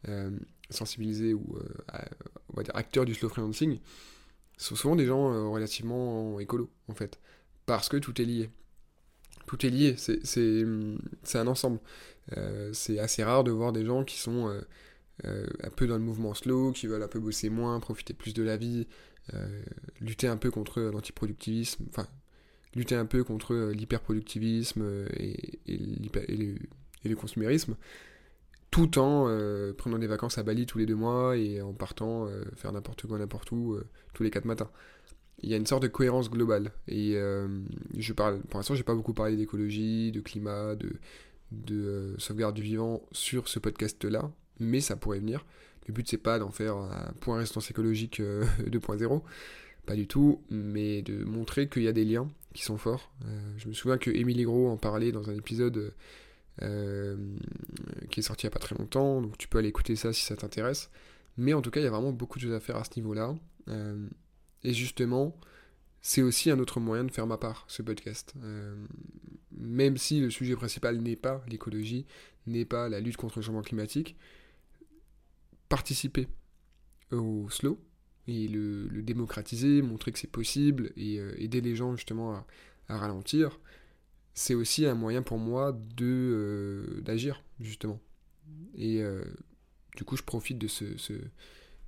euh, 0.09 0.31
sensibilisés 0.73 1.35
ou 1.35 1.59
on 2.49 2.57
va 2.57 2.63
dire 2.63 2.75
acteurs 2.77 3.05
du 3.05 3.15
slow 3.15 3.29
freelancing, 3.29 3.79
sont 4.57 4.77
souvent 4.77 4.97
des 4.97 5.07
gens 5.07 5.51
relativement 5.51 6.39
écolo 6.41 6.71
en 6.89 6.95
fait, 6.95 7.21
parce 7.67 7.89
que 7.89 7.97
tout 7.97 8.21
est 8.21 8.25
lié. 8.25 8.51
Tout 9.47 9.67
est 9.67 9.71
lié, 9.71 9.97
c'est 9.97 11.39
un 11.39 11.47
ensemble. 11.47 11.81
c'est 12.73 12.99
assez 12.99 13.23
rare 13.23 13.45
de 13.45 13.51
voir 13.51 13.73
des 13.73 13.85
gens 13.85 14.05
qui 14.05 14.19
sont 14.19 14.49
un 15.25 15.71
peu 15.77 15.87
dans 15.87 15.97
le 15.97 16.05
mouvement 16.05 16.35
slow, 16.35 16.73
qui 16.73 16.87
veulent 16.87 17.03
un 17.03 17.09
peu 17.09 17.21
bosser 17.21 17.51
moins, 17.51 17.79
profiter 17.81 18.15
plus 18.15 18.35
de 18.35 18.43
la 18.43 18.57
vie, 18.57 18.87
lutter 20.01 20.27
un 20.27 20.37
peu 20.37 20.51
contre 20.51 20.81
l'antiproductivisme, 20.81 21.85
enfin 21.89 22.07
lutter 22.75 22.95
un 22.95 23.07
peu 23.07 23.25
contre 23.25 23.55
euh, 23.55 23.73
l'hyperproductivisme 23.73 24.83
euh, 24.83 25.09
et, 25.17 25.61
et, 25.67 26.57
le, 27.05 27.17
consumérisme, 27.17 27.77
tout 28.73 28.99
en 28.99 29.27
euh, 29.29 29.73
prenant 29.73 29.99
des 29.99 30.09
vacances 30.09 30.39
à 30.39 30.43
Bali 30.43 30.67
tous 30.67 30.79
les 30.79 30.87
deux 30.87 30.97
mois 30.97 31.37
et 31.37 31.63
en 31.63 31.73
partant 31.73 32.29
faire 32.57 32.73
n'importe 32.73 33.07
quoi, 33.07 33.19
n'importe 33.19 33.53
où, 33.53 33.79
tous 34.15 34.25
les 34.25 34.31
quatre 34.31 34.47
matins. 34.47 34.71
Il 35.45 35.51
y 35.51 35.55
a 35.55 35.57
une 35.57 35.67
sorte 35.67 35.85
de 35.85 35.89
cohérence 35.89 36.29
globale. 36.29 36.73
Et 36.89 37.15
je 37.97 38.13
parle, 38.13 38.41
pour 38.41 38.59
l'instant, 38.59 38.75
j'ai 38.75 38.83
pas 38.83 38.95
beaucoup 38.95 39.15
parlé 39.15 39.37
d'écologie, 39.37 40.11
de 40.11 40.21
climat, 40.21 40.75
de, 40.75 40.93
de 41.53 42.15
sauvegarde 42.19 42.57
du 42.57 42.63
vivant 42.63 43.03
sur 43.13 43.47
ce 43.47 43.59
podcast-là, 43.59 44.33
mais 44.59 44.81
ça 44.81 44.97
pourrait 44.97 45.21
venir. 45.21 45.45
Le 45.87 45.93
but, 45.93 46.09
c'est 46.09 46.17
pas 46.17 46.39
d'en 46.39 46.51
faire 46.51 46.77
un 46.77 47.13
point 47.21 47.39
résistance 47.39 47.71
écologique 47.71 48.21
2.0, 48.21 49.23
pas 49.87 49.97
du 49.97 50.07
tout, 50.07 50.41
mais 50.51 51.03
de 51.03 51.25
montrer 51.25 51.69
qu'il 51.69 51.83
y 51.83 51.89
a 51.89 51.93
des 51.93 52.05
liens 52.05 52.31
qui 52.55 52.63
sont 52.63 52.79
forts. 52.79 53.11
Euh, 53.25 53.53
je 53.57 53.69
me 53.69 53.73
souviens 53.73 53.99
que 53.99 54.11
Émilie 54.11 54.45
Gros 54.45 54.69
en 54.69 54.77
parlait 54.77 55.13
dans 55.13 55.31
un 55.31 55.35
épisode 55.35 55.93
euh, 56.61 57.17
qui 58.11 58.21
est 58.21 58.23
sorti 58.23 58.47
il 58.47 58.49
n'y 58.49 58.53
a 58.53 58.55
pas 58.55 58.61
très 58.61 58.77
longtemps, 58.77 59.23
donc 59.23 59.39
tu 59.39 59.49
peux 59.49 59.59
aller 59.59 59.69
écouter 59.69 59.97
ça 59.97 60.13
si 60.13 60.23
ça 60.23 60.37
t'intéresse. 60.37 60.91
Mais 61.37 61.55
en 61.55 61.63
tout 61.63 61.71
cas, 61.71 61.81
il 61.81 61.85
y 61.85 61.87
a 61.87 61.91
vraiment 61.91 62.13
beaucoup 62.13 62.39
de 62.39 62.45
choses 62.45 62.53
à 62.53 62.61
faire 62.61 62.77
à 62.77 62.85
ce 62.85 62.91
niveau-là. 62.97 63.35
Euh, 63.69 64.07
et 64.63 64.75
justement, 64.75 65.35
c'est 66.03 66.21
aussi 66.21 66.51
un 66.51 66.59
autre 66.59 66.79
moyen 66.79 67.05
de 67.05 67.11
faire 67.11 67.27
ma 67.27 67.39
part, 67.39 67.65
ce 67.69 67.83
podcast. 67.83 68.35
même 69.53 69.97
si 69.97 70.21
le 70.21 70.31
sujet 70.31 70.57
principal 70.57 70.99
n'est 70.99 71.17
pas 71.17 71.43
l'écologie, 71.49 72.07
n'est 72.47 72.65
pas 72.65 72.89
la 72.89 73.01
lutte 73.01 73.17
contre 73.17 73.39
le 73.39 73.43
changement 73.43 73.63
climatique, 73.63 74.17
participer 75.69 76.29
au 77.13 77.49
slow, 77.51 77.79
et 78.29 78.49
le, 78.49 78.89
démocratiser, 79.03 79.83
montrer 79.83 80.13
que 80.13 80.19
c'est 80.19 80.31
possible 80.31 80.93
et 80.97 81.19
euh, 81.19 81.35
aider 81.39 81.61
les 81.61 81.75
gens 81.75 81.97
justement 81.97 82.35
à, 82.89 82.99
ralentir, 82.99 83.59
c'est 84.35 84.55
aussi 84.55 84.87
un 84.87 84.95
moyen 84.95 85.23
pour 85.23 85.39
moi 85.39 85.73
de 85.97 86.07
euh, 86.07 87.01
d'agir 87.03 87.43
justement. 87.61 88.01
Et 88.75 89.03
euh, 89.03 89.23
du 89.97 90.05
coup, 90.05 90.17
je 90.17 90.23
profite 90.23 90.59
de 90.59 90.69
ce, 90.69 90.85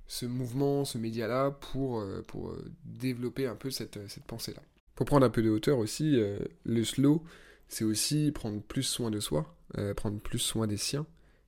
ce 0.07 0.25
mouvement, 0.25 0.85
ce 0.85 0.97
média-là, 0.97 1.51
pour, 1.51 2.03
pour 2.27 2.55
développer 2.85 3.47
un 3.47 3.55
peu 3.55 3.71
cette, 3.71 3.99
cette 4.07 4.25
pensée-là. 4.25 4.61
Pour 4.93 5.05
prendre 5.05 5.25
un 5.25 5.29
peu 5.29 5.41
de 5.41 5.49
hauteur 5.49 5.79
aussi, 5.79 6.15
le 6.63 6.83
slow, 6.83 7.23
c'est 7.67 7.83
aussi 7.83 8.31
prendre 8.31 8.61
plus 8.61 8.83
soin 8.83 9.09
de 9.09 9.19
soi, 9.19 9.57
prendre 9.97 10.19
plus 10.19 10.39
soin 10.39 10.67
des 10.67 10.77
siens, 10.77 11.07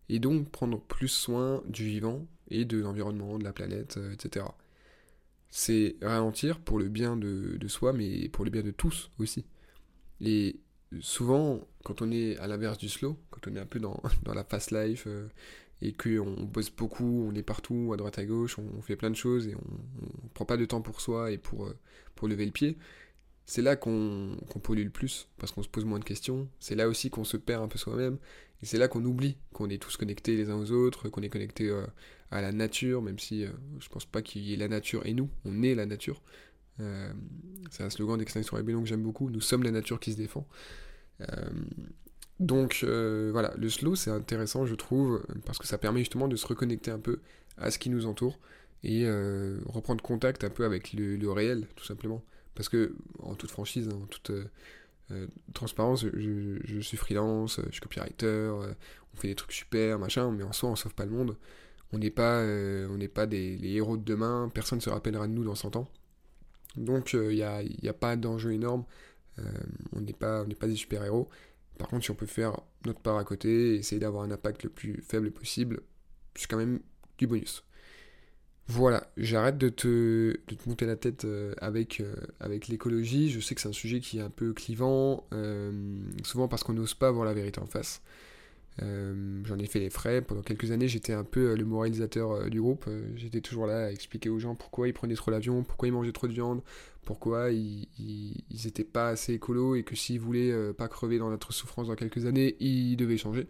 et 0.09 0.17
donc 0.17 0.49
prendre 0.49 0.81
plus 0.81 1.07
soin 1.07 1.63
du 1.67 1.85
vivant 1.85 2.25
et 2.49 2.65
de 2.65 2.79
l'environnement, 2.79 3.37
de 3.37 3.43
la 3.43 3.53
planète, 3.53 3.99
etc. 4.11 4.47
C'est 5.49 5.95
ralentir 6.01 6.59
pour 6.59 6.79
le 6.79 6.89
bien 6.89 7.15
de, 7.15 7.57
de, 7.57 7.67
soi, 7.67 7.93
mais 7.93 8.27
pour 8.29 8.43
le 8.43 8.51
bien 8.51 8.63
de 8.63 8.71
tous 8.71 9.11
aussi. 9.19 9.45
Et 10.21 10.59
souvent, 11.01 11.61
quand 11.83 12.01
on 12.01 12.11
est 12.11 12.37
à 12.37 12.47
l'inverse 12.47 12.77
du 12.77 12.89
slow, 12.89 13.17
quand 13.29 13.47
on 13.47 13.55
est 13.55 13.59
un 13.59 13.65
peu 13.65 13.79
dans, 13.79 14.01
la 14.33 14.43
fast 14.43 14.71
life, 14.71 15.05
euh, 15.07 15.27
et 15.81 15.93
qu'on 15.93 16.43
bosse 16.43 16.71
beaucoup, 16.71 17.27
on 17.29 17.35
est 17.35 17.43
partout, 17.43 17.91
à 17.93 17.97
droite 17.97 18.17
à 18.17 18.25
gauche, 18.25 18.57
on, 18.57 18.81
fait 18.81 18.95
plein 18.95 19.11
de 19.11 19.15
choses, 19.15 19.47
et 19.47 19.55
on 19.55 20.05
ne 20.25 20.29
prend 20.33 20.45
pas 20.45 20.57
de 20.57 20.65
temps 20.65 20.81
pour 20.81 21.01
soi 21.01 21.31
et 21.31 21.37
pour, 21.37 21.65
euh, 21.65 21.77
lever 22.27 22.45
le 22.45 22.51
pied, 22.51 22.77
c'est 23.45 23.61
là 23.61 23.75
qu'on 23.75 24.35
pollue 24.63 24.83
le 24.83 24.89
plus, 24.89 25.29
parce 25.37 25.51
qu'on 25.51 25.61
se 25.61 25.69
pose 25.69 25.85
moins 25.85 25.99
de 25.99 26.03
questions, 26.03 26.49
c'est 26.59 26.75
là 26.75 26.87
aussi 26.87 27.11
qu'on 27.11 27.23
se 27.23 27.37
perd 27.37 27.63
un 27.63 27.67
peu 27.67 27.77
soi-même, 27.77 28.17
et 28.63 28.65
c'est 28.65 28.79
là 28.79 28.87
qu'on 28.87 29.05
oublie 29.05 29.37
qu'on 29.53 29.69
est 29.69 29.77
tous 29.77 29.97
connectés 29.97 30.35
les 30.35 30.49
uns 30.49 30.57
aux 30.57 30.71
autres, 30.71 31.09
qu'on 31.09 31.21
est 31.21 31.29
connectés 31.29 31.69
euh, 31.69 31.85
à 32.31 32.41
la 32.41 32.51
nature, 32.51 33.03
même 33.03 33.19
si 33.19 33.45
je 33.79 33.89
pense 33.89 34.05
pas 34.05 34.23
qu'il 34.23 34.41
y 34.41 34.53
ait 34.53 34.57
la 34.57 34.67
nature 34.67 35.05
et 35.05 35.13
nous, 35.13 35.29
on 35.45 35.61
est 35.61 35.75
la 35.75 35.85
nature. 35.85 36.21
C'est 37.71 37.83
un 37.83 37.89
slogan 37.89 38.17
d'Extinction 38.17 38.57
Rebellion 38.57 38.81
que 38.81 38.87
j'aime 38.87 39.03
beaucoup, 39.03 39.29
nous 39.29 39.41
sommes 39.41 39.63
la 39.63 39.71
nature 39.71 39.99
qui 39.99 40.11
se 40.11 40.17
défend. 40.17 40.47
Euh, 41.21 41.25
donc 42.39 42.81
euh, 42.83 43.29
voilà, 43.31 43.53
le 43.57 43.69
slow 43.69 43.95
c'est 43.95 44.11
intéressant 44.11 44.67
je 44.67 44.75
trouve 44.75 45.23
parce 45.45 45.57
que 45.57 45.65
ça 45.65 45.79
permet 45.79 46.01
justement 46.01 46.27
de 46.27 46.35
se 46.35 46.45
reconnecter 46.45 46.91
un 46.91 46.99
peu 46.99 47.19
à 47.57 47.71
ce 47.71 47.79
qui 47.79 47.89
nous 47.89 48.05
entoure 48.05 48.37
et 48.83 49.05
euh, 49.05 49.59
reprendre 49.65 50.03
contact 50.03 50.43
un 50.43 50.51
peu 50.51 50.63
avec 50.63 50.93
le, 50.93 51.31
réel 51.31 51.67
tout 51.75 51.85
simplement. 51.85 52.23
Parce 52.53 52.69
que 52.69 52.95
en 53.19 53.35
toute 53.35 53.51
franchise, 53.51 53.89
en 53.89 54.05
toute 54.07 54.31
transparence, 55.53 56.05
je, 56.13 56.79
suis 56.81 56.97
freelance, 56.97 57.61
je 57.67 57.71
suis 57.71 57.81
copywriter, 57.81 58.51
on 59.13 59.17
fait 59.17 59.27
des 59.29 59.35
trucs 59.35 59.51
super, 59.51 59.99
machin, 59.99 60.31
mais 60.31 60.43
en 60.43 60.51
soi 60.53 60.69
on 60.69 60.75
sauve 60.75 60.95
pas 60.95 61.05
le 61.05 61.11
monde. 61.11 61.37
On 61.93 61.99
n'est 61.99 62.11
pas, 62.11 62.41
on 62.41 62.97
n'est 62.97 63.07
pas 63.07 63.27
des, 63.27 63.57
les 63.57 63.73
héros 63.73 63.95
de 63.95 64.03
demain, 64.03 64.49
personne 64.53 64.79
ne 64.79 64.83
se 64.83 64.89
rappellera 64.89 65.27
de 65.27 65.33
nous 65.33 65.43
dans 65.43 65.55
100 65.55 65.75
ans. 65.75 65.87
Donc 66.77 67.13
il 67.13 67.29
n'y 67.29 67.41
a, 67.89 67.93
pas 67.93 68.15
d'enjeu 68.15 68.51
énorme 68.53 68.85
euh, 69.39 69.43
on 69.93 70.01
n'est 70.01 70.13
pas, 70.13 70.43
des 70.45 70.75
super-héros. 70.75 71.29
Par 71.77 71.87
contre, 71.87 72.05
si 72.05 72.11
on 72.11 72.15
peut 72.15 72.25
faire 72.25 72.59
notre 72.85 72.99
part 72.99 73.17
à 73.17 73.23
côté, 73.23 73.73
et 73.73 73.75
essayer 73.75 73.99
d'avoir 73.99 74.23
un 74.23 74.31
impact 74.31 74.63
le 74.63 74.69
plus 74.69 75.01
faible 75.01 75.31
possible, 75.31 75.81
c'est 76.35 76.47
quand 76.49 76.57
même 76.57 76.79
du 77.17 77.27
bonus. 77.27 77.63
Voilà, 78.69 79.09
j'arrête 79.15 79.57
de 79.57 79.69
te, 79.69 80.35
monter 80.65 80.85
la 80.85 80.97
tête 80.97 81.23
euh, 81.23 81.53
euh, 81.61 82.15
avec 82.39 82.67
l'écologie. 82.67 83.29
Je 83.29 83.39
sais 83.39 83.55
que 83.55 83.61
c'est 83.61 83.69
un 83.69 83.73
sujet 83.73 84.01
qui 84.01 84.17
est 84.17 84.21
un 84.21 84.29
peu 84.29 84.53
clivant, 84.53 85.27
souvent 86.23 86.47
parce 86.47 86.63
qu'on 86.63 86.73
n'ose 86.73 86.93
pas 86.93 87.11
voir 87.11 87.25
la 87.25 87.33
vérité 87.33 87.59
en 87.59 87.67
face. 87.67 88.01
Euh, 88.83 89.41
j'en 89.45 89.57
ai 89.57 89.65
fait 89.65 89.79
les 89.79 89.89
frais. 89.89 90.21
Pendant 90.21 90.41
quelques 90.41 90.71
années, 90.71 90.87
j'étais 90.87 91.13
un 91.13 91.23
peu 91.23 91.51
euh, 91.51 91.55
le 91.55 91.65
moralisateur 91.65 92.31
euh, 92.31 92.49
du 92.49 92.61
groupe. 92.61 92.87
j'étais 93.15 93.41
toujours 93.41 93.67
là 93.67 93.85
à 93.85 93.91
expliquer 93.91 94.29
aux 94.29 94.39
gens 94.39 94.55
pourquoi 94.55 94.87
ils 94.87 94.93
prenaient 94.93 95.15
trop 95.15 95.31
l'avion, 95.31 95.63
pourquoi 95.63 95.87
ils 95.87 95.91
mangeaient 95.91 96.11
trop 96.11 96.27
de 96.27 96.33
viande, 96.33 96.61
pourquoi 97.05 97.51
ils, 97.51 97.87
n'étaient 98.63 98.83
pas 98.83 99.09
assez 99.09 99.33
écolos 99.33 99.75
et 99.75 99.83
que 99.83 99.95
s'ils 99.95 100.19
voulaient 100.19 100.73
pas 100.73 100.87
crever 100.87 101.17
dans 101.17 101.29
notre 101.29 101.53
souffrance 101.53 101.87
dans 101.87 101.95
quelques 101.95 102.25
années, 102.25 102.55
ils 102.59 102.97
devaient 102.97 103.17
changer. 103.17 103.47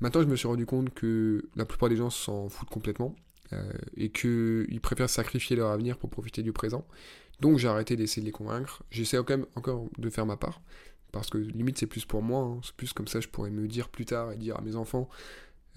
Maintenant, 0.00 0.22
je 0.22 0.28
me 0.28 0.36
suis 0.36 0.48
rendu 0.48 0.66
compte 0.66 0.92
que 0.94 1.48
la 1.56 1.64
plupart 1.64 1.88
des 1.88 1.96
gens 1.96 2.10
s'en 2.10 2.48
foutent 2.48 2.70
complètement 2.70 3.14
et 3.96 4.10
qu'ils 4.10 4.80
préfèrent 4.80 5.10
sacrifier 5.10 5.56
leur 5.56 5.70
avenir 5.70 5.98
pour 5.98 6.10
profiter 6.10 6.42
du 6.42 6.52
présent. 6.52 6.86
Donc 7.40 7.58
j'ai 7.58 7.68
arrêté 7.68 7.96
d'essayer 7.96 8.22
de 8.22 8.26
les 8.26 8.32
convaincre. 8.32 8.84
J'essaie 8.90 9.16
quand 9.18 9.36
même 9.36 9.46
encore 9.56 9.88
de 9.98 10.08
faire 10.08 10.24
ma 10.24 10.36
part 10.36 10.62
parce 11.12 11.30
que 11.30 11.38
limite 11.38 11.78
c'est 11.78 11.86
plus 11.86 12.04
pour 12.04 12.22
moi, 12.22 12.40
hein. 12.42 12.60
c'est 12.64 12.74
plus 12.74 12.92
comme 12.92 13.06
ça 13.06 13.20
je 13.20 13.28
pourrais 13.28 13.50
me 13.50 13.68
dire 13.68 13.88
plus 13.88 14.04
tard 14.04 14.32
et 14.32 14.36
dire 14.36 14.56
à 14.56 14.60
mes 14.62 14.76
enfants, 14.76 15.08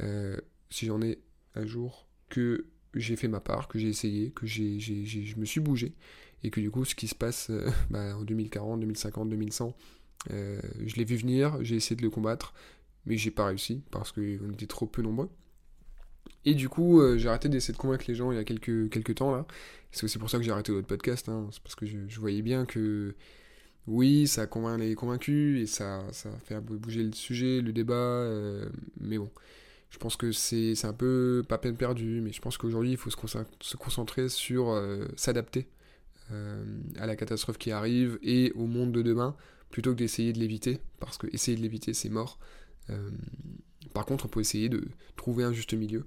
euh, 0.02 0.38
si 0.70 0.86
j'en 0.86 1.02
ai 1.02 1.20
un 1.56 1.66
jour, 1.66 2.08
que 2.30 2.66
j'ai 2.94 3.16
fait 3.16 3.28
ma 3.28 3.42
part, 3.42 3.68
que 3.68 3.78
j'ai 3.78 3.90
essayé, 3.90 4.32
que 4.32 4.46
j'ai, 4.46 4.80
je 4.80 5.38
me 5.38 5.46
suis 5.46 5.60
bougé, 5.60 5.94
et 6.44 6.50
que 6.50 6.60
du 6.60 6.72
coup 6.72 6.86
ce 6.86 6.96
qui 6.96 7.08
se 7.08 7.16
passe 7.16 7.50
euh, 7.50 7.70
bah, 7.90 8.18
en 8.18 8.24
2040, 8.24 8.80
2050, 8.80 9.30
2100, 9.30 9.76
je 10.30 10.96
l'ai 10.96 11.04
vu 11.04 11.18
venir, 11.18 11.58
j'ai 11.62 11.76
essayé 11.76 11.96
de 11.96 12.02
le 12.02 12.10
combattre, 12.10 12.54
mais 13.06 13.18
j'ai 13.18 13.32
pas 13.32 13.46
réussi, 13.46 13.84
parce 13.92 14.12
qu'on 14.12 14.52
était 14.52 14.68
trop 14.68 14.88
peu 14.88 15.02
nombreux. 15.02 15.30
Et 16.46 16.54
du 16.54 16.70
coup, 16.70 17.02
euh, 17.02 17.18
j'ai 17.18 17.28
arrêté 17.28 17.50
d'essayer 17.50 17.74
de 17.74 17.78
convaincre 17.78 18.06
les 18.08 18.16
gens 18.16 18.32
il 18.32 18.36
y 18.36 18.40
a 18.40 18.44
quelques, 18.44 18.90
quelques 18.90 19.16
temps 19.16 19.36
là. 19.36 19.46
C'est 19.92 20.04
aussi 20.04 20.18
pour 20.18 20.30
ça 20.30 20.38
que 20.38 20.44
j'ai 20.44 20.52
arrêté 20.52 20.72
l'autre 20.72 20.88
podcast, 20.88 21.28
hein. 21.30 21.48
c'est 21.52 21.62
parce 21.62 21.76
que 21.76 21.86
je 21.86 22.20
voyais 22.20 22.42
bien 22.42 22.66
que 22.66 23.16
oui, 23.88 24.28
ça 24.28 24.48
convainc 24.48 24.80
les 24.80 24.96
convaincus 24.96 25.62
et 25.62 25.68
ça, 25.68 26.04
ça 26.12 26.32
fait 26.46 26.60
bouger 26.60 27.04
le 27.04 27.14
sujet, 27.14 27.62
le 27.62 27.72
débat, 27.72 27.94
euh, 27.94 28.68
mais 29.00 29.18
bon, 29.18 29.30
je 29.92 29.98
pense 30.00 30.16
que 30.16 30.32
c'est 30.32 30.86
un 30.86 30.94
peu 30.94 31.44
pas 31.48 31.60
peine 31.60 31.76
perdue, 31.76 32.22
mais 32.22 32.32
je 32.32 32.42
pense 32.42 32.58
qu'aujourd'hui 32.58 32.92
il 32.92 32.98
faut 32.98 33.12
se, 33.12 33.76
concentrer 33.78 34.30
sur 34.30 34.70
euh, 34.70 35.06
s'adapter 35.16 35.68
euh, 36.32 36.66
à 36.98 37.06
la 37.06 37.16
catastrophe 37.16 37.60
qui 37.60 37.72
arrive 37.72 38.18
et 38.24 38.52
au 38.56 38.66
monde 38.66 38.92
de 38.92 39.04
demain, 39.04 39.36
plutôt 39.70 39.92
que 39.92 39.98
d'essayer 39.98 40.34
de 40.34 40.40
l'éviter, 40.40 40.80
parce 41.00 41.18
que 41.20 41.28
essayer 41.32 41.56
de 41.56 41.62
l'éviter 41.62 41.94
c'est 41.94 42.10
mort. 42.10 42.40
par 43.94 44.06
contre, 44.06 44.26
on 44.26 44.30
peut 44.30 44.42
essayer 44.42 44.70
de 44.70 44.84
trouver 45.16 45.44
un 45.44 45.54
juste 45.54 45.74
milieu, 45.76 46.06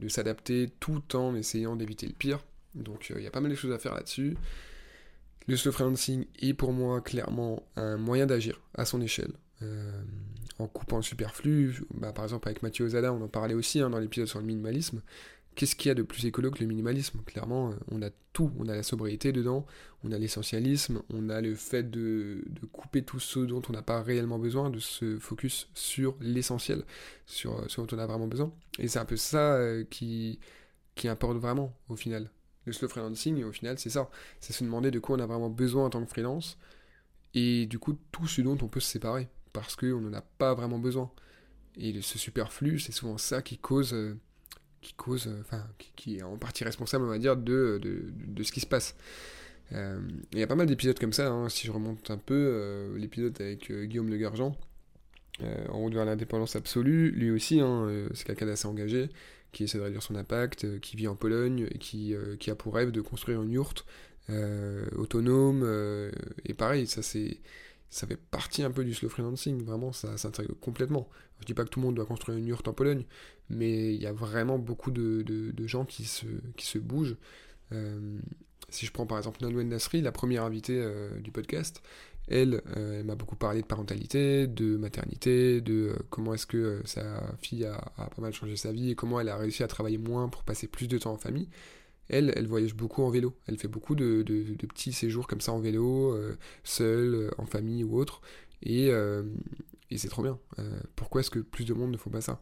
de 0.00 0.08
s'adapter 0.08 0.70
tout 0.80 1.16
en 1.16 1.36
essayant 1.36 1.76
d'éviter 1.76 2.06
le 2.06 2.12
pire. 2.12 2.44
Donc 2.74 3.12
il 3.14 3.22
y 3.22 3.26
a 3.26 3.30
pas 3.30 3.40
mal 3.40 3.50
de 3.50 3.56
choses 3.56 3.72
à 3.72 3.78
faire 3.78 3.94
là-dessus. 3.94 4.36
Le 5.48 5.56
slow 5.56 5.72
freelancing 5.72 6.26
est 6.40 6.52
pour 6.52 6.74
moi 6.74 7.00
clairement 7.00 7.62
un 7.76 7.96
moyen 7.96 8.26
d'agir 8.26 8.60
à 8.74 8.84
son 8.84 9.00
échelle. 9.00 9.32
Euh, 9.62 10.02
en 10.58 10.66
coupant 10.66 10.96
le 10.96 11.02
superflu, 11.02 11.82
bah, 11.94 12.12
par 12.12 12.24
exemple 12.26 12.48
avec 12.48 12.62
Mathieu 12.62 12.84
Ozada, 12.84 13.14
on 13.14 13.22
en 13.22 13.28
parlait 13.28 13.54
aussi 13.54 13.80
hein, 13.80 13.88
dans 13.88 13.98
l'épisode 13.98 14.26
sur 14.26 14.40
le 14.40 14.44
minimalisme. 14.44 15.00
Qu'est-ce 15.54 15.74
qu'il 15.74 15.88
y 15.88 15.90
a 15.90 15.94
de 15.94 16.02
plus 16.02 16.26
écolo 16.26 16.50
que 16.50 16.60
le 16.60 16.66
minimalisme? 16.66 17.20
Clairement, 17.24 17.70
euh, 17.70 17.74
on 17.90 18.02
a 18.02 18.10
tout. 18.34 18.52
On 18.58 18.68
a 18.68 18.76
la 18.76 18.82
sobriété 18.82 19.32
dedans, 19.32 19.64
on 20.04 20.12
a 20.12 20.18
l'essentialisme, 20.18 21.00
on 21.08 21.30
a 21.30 21.40
le 21.40 21.54
fait 21.54 21.90
de, 21.90 22.44
couper 22.70 23.02
tout 23.02 23.18
ce 23.18 23.40
dont 23.40 23.62
on 23.70 23.72
n'a 23.72 23.82
pas 23.82 24.02
réellement 24.02 24.38
besoin, 24.38 24.68
de 24.68 24.78
se 24.78 25.18
focus 25.18 25.70
sur 25.72 26.14
l'essentiel, 26.20 26.84
sur 27.24 27.58
euh, 27.58 27.64
ce 27.68 27.80
dont 27.80 27.86
on 27.90 27.98
a 27.98 28.06
vraiment 28.06 28.28
besoin. 28.28 28.52
Et 28.78 28.86
c'est 28.86 28.98
un 28.98 29.06
peu 29.06 29.16
ça 29.16 29.58
qui, 29.88 30.40
qui 30.94 31.08
importe 31.08 31.38
vraiment 31.38 31.74
au 31.88 31.96
final 31.96 32.30
le 32.80 32.88
freelancing, 32.88 33.44
au 33.44 33.52
final, 33.52 33.78
c'est 33.78 33.90
ça. 33.90 34.10
C'est 34.40 34.52
se 34.52 34.64
demander 34.64 34.90
de 34.90 34.98
quoi 34.98 35.16
on 35.16 35.20
a 35.20 35.26
vraiment 35.26 35.50
besoin 35.50 35.86
en 35.86 35.90
tant 35.90 36.02
que 36.02 36.10
freelance, 36.10 36.58
et 37.34 37.66
du 37.66 37.78
coup, 37.78 37.96
tout 38.12 38.26
ce 38.26 38.40
dont 38.40 38.58
on 38.62 38.68
peut 38.68 38.80
se 38.80 38.90
séparer, 38.90 39.28
parce 39.52 39.76
qu'on 39.76 40.00
n'en 40.00 40.12
a 40.12 40.22
pas 40.22 40.54
vraiment 40.54 40.78
besoin. 40.78 41.10
Et 41.76 42.00
ce 42.02 42.18
superflu, 42.18 42.78
c'est 42.78 42.92
souvent 42.92 43.18
ça 43.18 43.42
qui 43.42 43.58
cause, 43.58 43.94
euh, 43.94 44.16
qui 44.80 44.94
cause, 44.94 45.28
euh, 45.28 45.40
enfin, 45.40 45.64
qui, 45.96 46.18
est 46.18 46.22
en 46.22 46.36
partie 46.36 46.64
responsable, 46.64 47.04
on 47.04 47.08
va 47.08 47.18
dire, 47.18 47.36
de, 47.36 47.80
de, 47.82 48.42
ce 48.42 48.52
qui 48.52 48.60
se 48.60 48.66
passe. 48.66 48.96
Euh, 49.72 50.00
il 50.32 50.38
y 50.38 50.42
a 50.42 50.46
pas 50.46 50.54
mal 50.56 50.66
d'épisodes 50.66 50.98
comme 50.98 51.12
ça, 51.12 51.28
hein, 51.30 51.48
si 51.48 51.66
je 51.66 51.72
remonte 51.72 52.10
un 52.10 52.18
peu, 52.18 52.94
l'épisode 52.96 53.40
avec 53.40 53.70
Guillaume 53.70 54.08
Le 54.08 54.16
Gargent, 54.16 54.56
en 55.68 55.78
route 55.78 55.94
vers 55.94 56.04
l'indépendance 56.04 56.56
absolue, 56.56 57.10
lui 57.10 57.30
aussi, 57.30 57.60
hein, 57.60 57.88
c'est 58.14 58.26
quelqu'un 58.26 58.46
d'assez 58.46 58.66
engagé, 58.66 59.08
qui 59.52 59.64
essaie 59.64 59.78
de 59.78 59.82
réduire 59.82 60.02
son 60.02 60.14
impact, 60.14 60.64
euh, 60.64 60.78
qui 60.78 60.96
vit 60.96 61.08
en 61.08 61.16
Pologne 61.16 61.68
et 61.70 61.78
qui, 61.78 62.14
euh, 62.14 62.36
a 62.46 62.54
pour 62.54 62.74
rêve 62.74 62.90
de 62.90 63.00
construire 63.00 63.42
une 63.42 63.52
yourte 63.52 63.86
euh, 64.30 64.86
autonome. 64.96 65.64
et 66.44 66.54
pareil, 66.54 66.86
ça 66.86 67.02
ça 67.90 68.06
fait 68.06 68.18
partie 68.30 68.62
un 68.62 68.70
peu 68.70 68.84
du 68.84 68.92
slow 68.92 69.08
freelancing, 69.08 69.64
vraiment, 69.64 69.92
ça 69.92 70.18
s'intègre 70.18 70.54
complètement. 70.60 71.08
Je 71.40 71.46
dis 71.46 71.54
pas 71.54 71.64
que 71.64 71.70
tout 71.70 71.80
le 71.80 71.86
monde 71.86 71.94
doit 71.94 72.04
construire 72.04 72.36
une 72.36 72.46
yourte 72.46 72.68
en 72.68 72.74
Pologne, 72.74 73.04
mais 73.48 73.94
il 73.94 74.02
y 74.02 74.06
a 74.06 74.12
vraiment 74.12 74.58
beaucoup 74.58 74.90
de, 74.90 75.54
gens 75.66 75.86
qui 75.86 76.04
se, 76.04 76.26
qui 76.56 76.66
se 76.66 76.78
bougent. 76.78 77.16
si 78.68 78.84
je 78.84 78.92
prends 78.92 79.06
par 79.06 79.16
exemple 79.16 79.38
Nolwenn 79.40 79.68
Nasri, 79.70 80.02
la 80.02 80.12
première 80.12 80.44
invitée 80.44 80.86
du 81.22 81.30
podcast, 81.30 81.82
elle, 82.30 82.62
euh, 82.76 83.00
elle 83.00 83.06
m'a 83.06 83.14
beaucoup 83.14 83.36
parlé 83.36 83.62
de 83.62 83.66
parentalité, 83.66 84.46
de 84.46 84.76
maternité, 84.76 85.60
de 85.60 85.90
euh, 85.90 85.96
comment 86.10 86.34
est-ce 86.34 86.46
que 86.46 86.56
euh, 86.56 86.82
sa 86.84 87.34
fille 87.38 87.64
a, 87.64 87.78
pas 87.96 88.22
mal 88.22 88.32
changé 88.32 88.56
sa 88.56 88.72
vie 88.72 88.90
et 88.90 88.94
comment 88.94 89.20
elle 89.20 89.28
a 89.28 89.36
réussi 89.36 89.62
à 89.62 89.66
travailler 89.66 89.98
moins 89.98 90.28
pour 90.28 90.44
passer 90.44 90.68
plus 90.68 90.88
de 90.88 90.98
temps 90.98 91.12
en 91.12 91.18
famille. 91.18 91.48
Elle, 92.08 92.32
elle 92.36 92.46
voyage 92.46 92.74
beaucoup 92.74 93.02
en 93.02 93.10
vélo. 93.10 93.34
Elle 93.46 93.58
fait 93.58 93.68
beaucoup 93.68 93.94
de, 93.94 94.22
petits 94.68 94.92
séjours 94.92 95.26
comme 95.26 95.40
ça 95.40 95.52
en 95.52 95.60
vélo, 95.60 96.18
seule, 96.64 97.30
en 97.36 97.44
famille 97.44 97.84
ou 97.84 97.98
autre. 97.98 98.22
Et, 98.62 98.90
c'est 99.94 100.08
trop 100.08 100.22
bien. 100.22 100.38
pourquoi 100.96 101.20
est-ce 101.20 101.30
que 101.30 101.40
plus 101.40 101.66
de 101.66 101.74
monde 101.74 101.90
ne 101.90 101.98
font 101.98 102.08
pas 102.08 102.22
ça? 102.22 102.40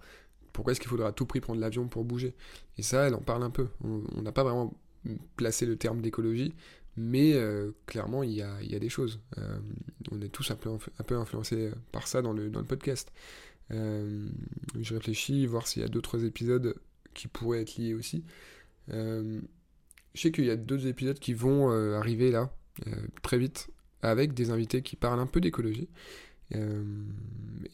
Pourquoi 0.53 0.71
est-ce 0.71 0.81
qu'il 0.81 0.89
faudra 0.89 1.09
à 1.09 1.13
tout 1.13 1.27
prix 1.27 1.41
prendre 1.41 1.61
l'avion 1.61 1.89
pour 1.89 2.05
bouger? 2.05 2.37
Et 2.79 2.83
ça, 2.83 3.09
elle 3.09 3.15
en 3.15 3.21
parle 3.21 3.43
un 3.43 3.51
peu. 3.51 3.67
On 3.83 4.23
n'a 4.23 4.31
pas 4.31 4.45
vraiment 4.45 4.73
placé 5.37 5.67
le 5.67 5.77
terme 5.77 6.01
d'écologie, 6.01 6.55
mais 6.97 7.35
euh, 7.35 7.73
clairement, 7.87 8.23
il 8.23 8.33
y 8.33 8.43
a, 8.43 8.79
des 8.79 8.89
choses. 8.89 9.21
Euh, 9.39 9.59
on 10.11 10.21
est 10.21 10.29
tous 10.29 10.51
un 10.51 10.57
peu, 10.57 10.71
influencés 11.15 11.71
par 11.93 12.09
ça 12.09 12.23
dans 12.23 12.33
le, 12.33 12.51
podcast. 12.51 13.13
Euh, 13.73 14.29
je 14.81 14.95
réfléchis, 14.95 15.47
voir 15.47 15.67
s'il 15.67 15.83
y 15.83 15.85
a 15.85 15.89
d'autres 15.89 16.25
épisodes 16.25 16.75
qui 17.15 17.29
pourraient 17.29 17.63
être 17.63 17.77
liés 17.77 17.95
aussi. 17.95 18.25
je 18.89 19.41
sais 20.15 20.33
qu'il 20.33 20.47
y 20.47 20.51
a 20.51 20.57
d'autres 20.57 20.87
épisodes 20.87 21.19
qui 21.19 21.35
vont 21.35 21.71
arriver 21.71 22.31
là, 22.31 22.53
très 23.23 23.39
vite, 23.39 23.69
avec 24.03 24.33
des 24.33 24.51
invités 24.51 24.83
qui 24.83 24.97
parlent 24.97 25.21
un 25.21 25.27
peu 25.27 25.41
d'écologie. 25.41 25.89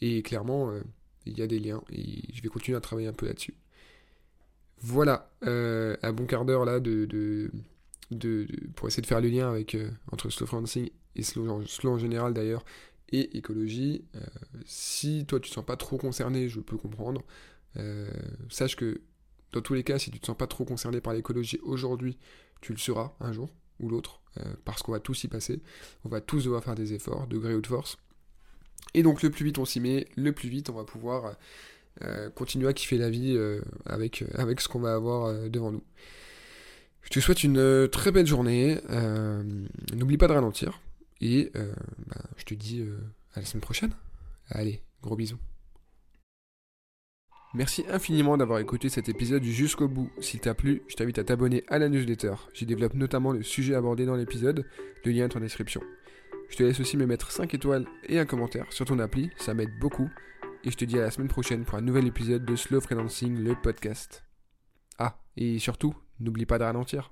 et 0.01 0.21
clairement, 0.21 0.73
il 1.25 1.37
y 1.37 1.41
a 1.41 1.47
des 1.47 1.59
liens, 1.59 1.81
je 1.89 2.41
vais 2.41 2.49
continuer 2.49 2.77
à 2.77 2.81
travailler 2.81 3.07
un 3.07 3.13
peu 3.13 3.25
là-dessus. 3.25 3.55
Voilà, 4.83 5.31
un 5.41 6.13
bon 6.13 6.25
quart 6.25 6.45
d'heure 6.45 6.65
là 6.65 6.79
pour 8.75 8.87
essayer 8.87 9.01
de 9.01 9.07
faire 9.07 9.21
le 9.21 9.29
lien 9.29 9.49
avec, 9.49 9.77
entre 10.11 10.29
slow 10.29 10.45
freelancing 10.45 10.89
et 11.15 11.23
slow, 11.23 11.65
en 11.85 11.97
général 11.97 12.33
d'ailleurs, 12.33 12.63
et 13.13 13.37
écologie. 13.37 14.03
Euh, 14.15 14.19
si 14.65 15.25
toi 15.25 15.39
tu 15.39 15.49
te 15.49 15.53
sens 15.53 15.65
pas 15.65 15.77
trop 15.77 15.97
concerné, 15.97 16.49
je 16.49 16.59
peux 16.59 16.77
comprendre. 16.77 17.23
Euh, 17.77 18.09
sache 18.49 18.75
que 18.75 19.01
dans 19.51 19.61
tous 19.61 19.73
les 19.73 19.83
cas, 19.83 19.99
si 19.99 20.11
tu 20.11 20.19
te 20.19 20.25
sens 20.25 20.37
pas 20.37 20.47
trop 20.47 20.65
concerné 20.65 20.99
par 20.99 21.13
l'écologie 21.13 21.59
aujourd'hui, 21.63 22.17
tu 22.61 22.73
le 22.73 22.79
seras 22.79 23.13
un 23.19 23.31
jour 23.31 23.49
ou 23.79 23.89
l'autre, 23.89 24.21
euh, 24.39 24.53
parce 24.65 24.81
qu'on 24.81 24.91
va 24.91 24.99
tous 24.99 25.23
y 25.23 25.27
passer. 25.27 25.61
On 26.05 26.09
va 26.09 26.21
tous 26.21 26.45
devoir 26.45 26.63
faire 26.63 26.75
des 26.75 26.93
efforts, 26.93 27.27
de 27.27 27.37
gré 27.37 27.53
ou 27.53 27.61
de 27.61 27.67
force. 27.67 27.97
Et 28.95 29.03
donc 29.03 29.21
le 29.21 29.29
plus 29.29 29.45
vite 29.45 29.59
on 29.59 29.65
s'y 29.65 29.79
met, 29.79 30.07
le 30.15 30.33
plus 30.33 30.49
vite 30.49 30.69
on 30.69 30.73
va 30.73 30.83
pouvoir 30.83 31.35
continuer 32.35 32.67
à 32.67 32.73
kiffer 32.73 32.97
la 32.97 33.09
vie 33.09 33.37
avec, 33.85 34.23
avec 34.33 34.61
ce 34.61 34.67
qu'on 34.67 34.79
va 34.79 34.93
avoir 34.93 35.49
devant 35.49 35.71
nous. 35.71 35.83
Je 37.01 37.09
te 37.09 37.19
souhaite 37.19 37.43
une 37.43 37.87
très 37.91 38.11
belle 38.11 38.27
journée. 38.27 38.79
N'oublie 39.93 40.17
pas 40.17 40.27
de 40.27 40.33
ralentir. 40.33 40.79
Et 41.23 41.51
euh, 41.55 41.71
bah, 42.07 42.21
je 42.35 42.43
te 42.43 42.53
dis 42.53 42.81
euh, 42.81 42.97
à 43.33 43.39
la 43.39 43.45
semaine 43.45 43.61
prochaine. 43.61 43.91
Allez, 44.49 44.81
gros 45.01 45.15
bisous. 45.15 45.39
Merci 47.53 47.85
infiniment 47.89 48.35
d'avoir 48.35 48.59
écouté 48.59 48.89
cet 48.89 49.07
épisode 49.07 49.43
jusqu'au 49.43 49.87
bout. 49.87 50.11
S'il 50.19 50.41
t'a 50.41 50.53
plu, 50.53 50.81
je 50.89 50.95
t'invite 50.95 51.19
à 51.19 51.23
t'abonner 51.23 51.63
à 51.69 51.79
la 51.79 51.87
newsletter. 51.87 52.33
J'y 52.53 52.65
développe 52.65 52.95
notamment 52.95 53.31
le 53.31 53.41
sujet 53.41 53.73
abordé 53.73 54.05
dans 54.05 54.15
l'épisode, 54.15 54.65
le 55.05 55.11
lien 55.11 55.25
est 55.25 55.35
en 55.37 55.39
description. 55.39 55.81
Je 56.49 56.57
te 56.57 56.63
laisse 56.63 56.81
aussi 56.81 56.97
me 56.97 57.05
mettre 57.05 57.31
5 57.31 57.53
étoiles 57.53 57.85
et 58.09 58.19
un 58.19 58.25
commentaire 58.25 58.65
sur 58.71 58.85
ton 58.85 58.99
appli, 58.99 59.29
ça 59.37 59.53
m'aide 59.53 59.79
beaucoup. 59.79 60.09
Et 60.65 60.71
je 60.71 60.77
te 60.77 60.85
dis 60.85 60.97
à 60.97 61.01
la 61.01 61.11
semaine 61.11 61.27
prochaine 61.27 61.65
pour 61.65 61.77
un 61.77 61.81
nouvel 61.81 62.07
épisode 62.07 62.45
de 62.45 62.55
Slow 62.55 62.79
Freelancing, 62.79 63.37
le 63.37 63.53
podcast. 63.53 64.23
Ah, 64.97 65.19
et 65.35 65.59
surtout, 65.59 65.93
n'oublie 66.21 66.45
pas 66.45 66.57
de 66.57 66.63
ralentir. 66.63 67.11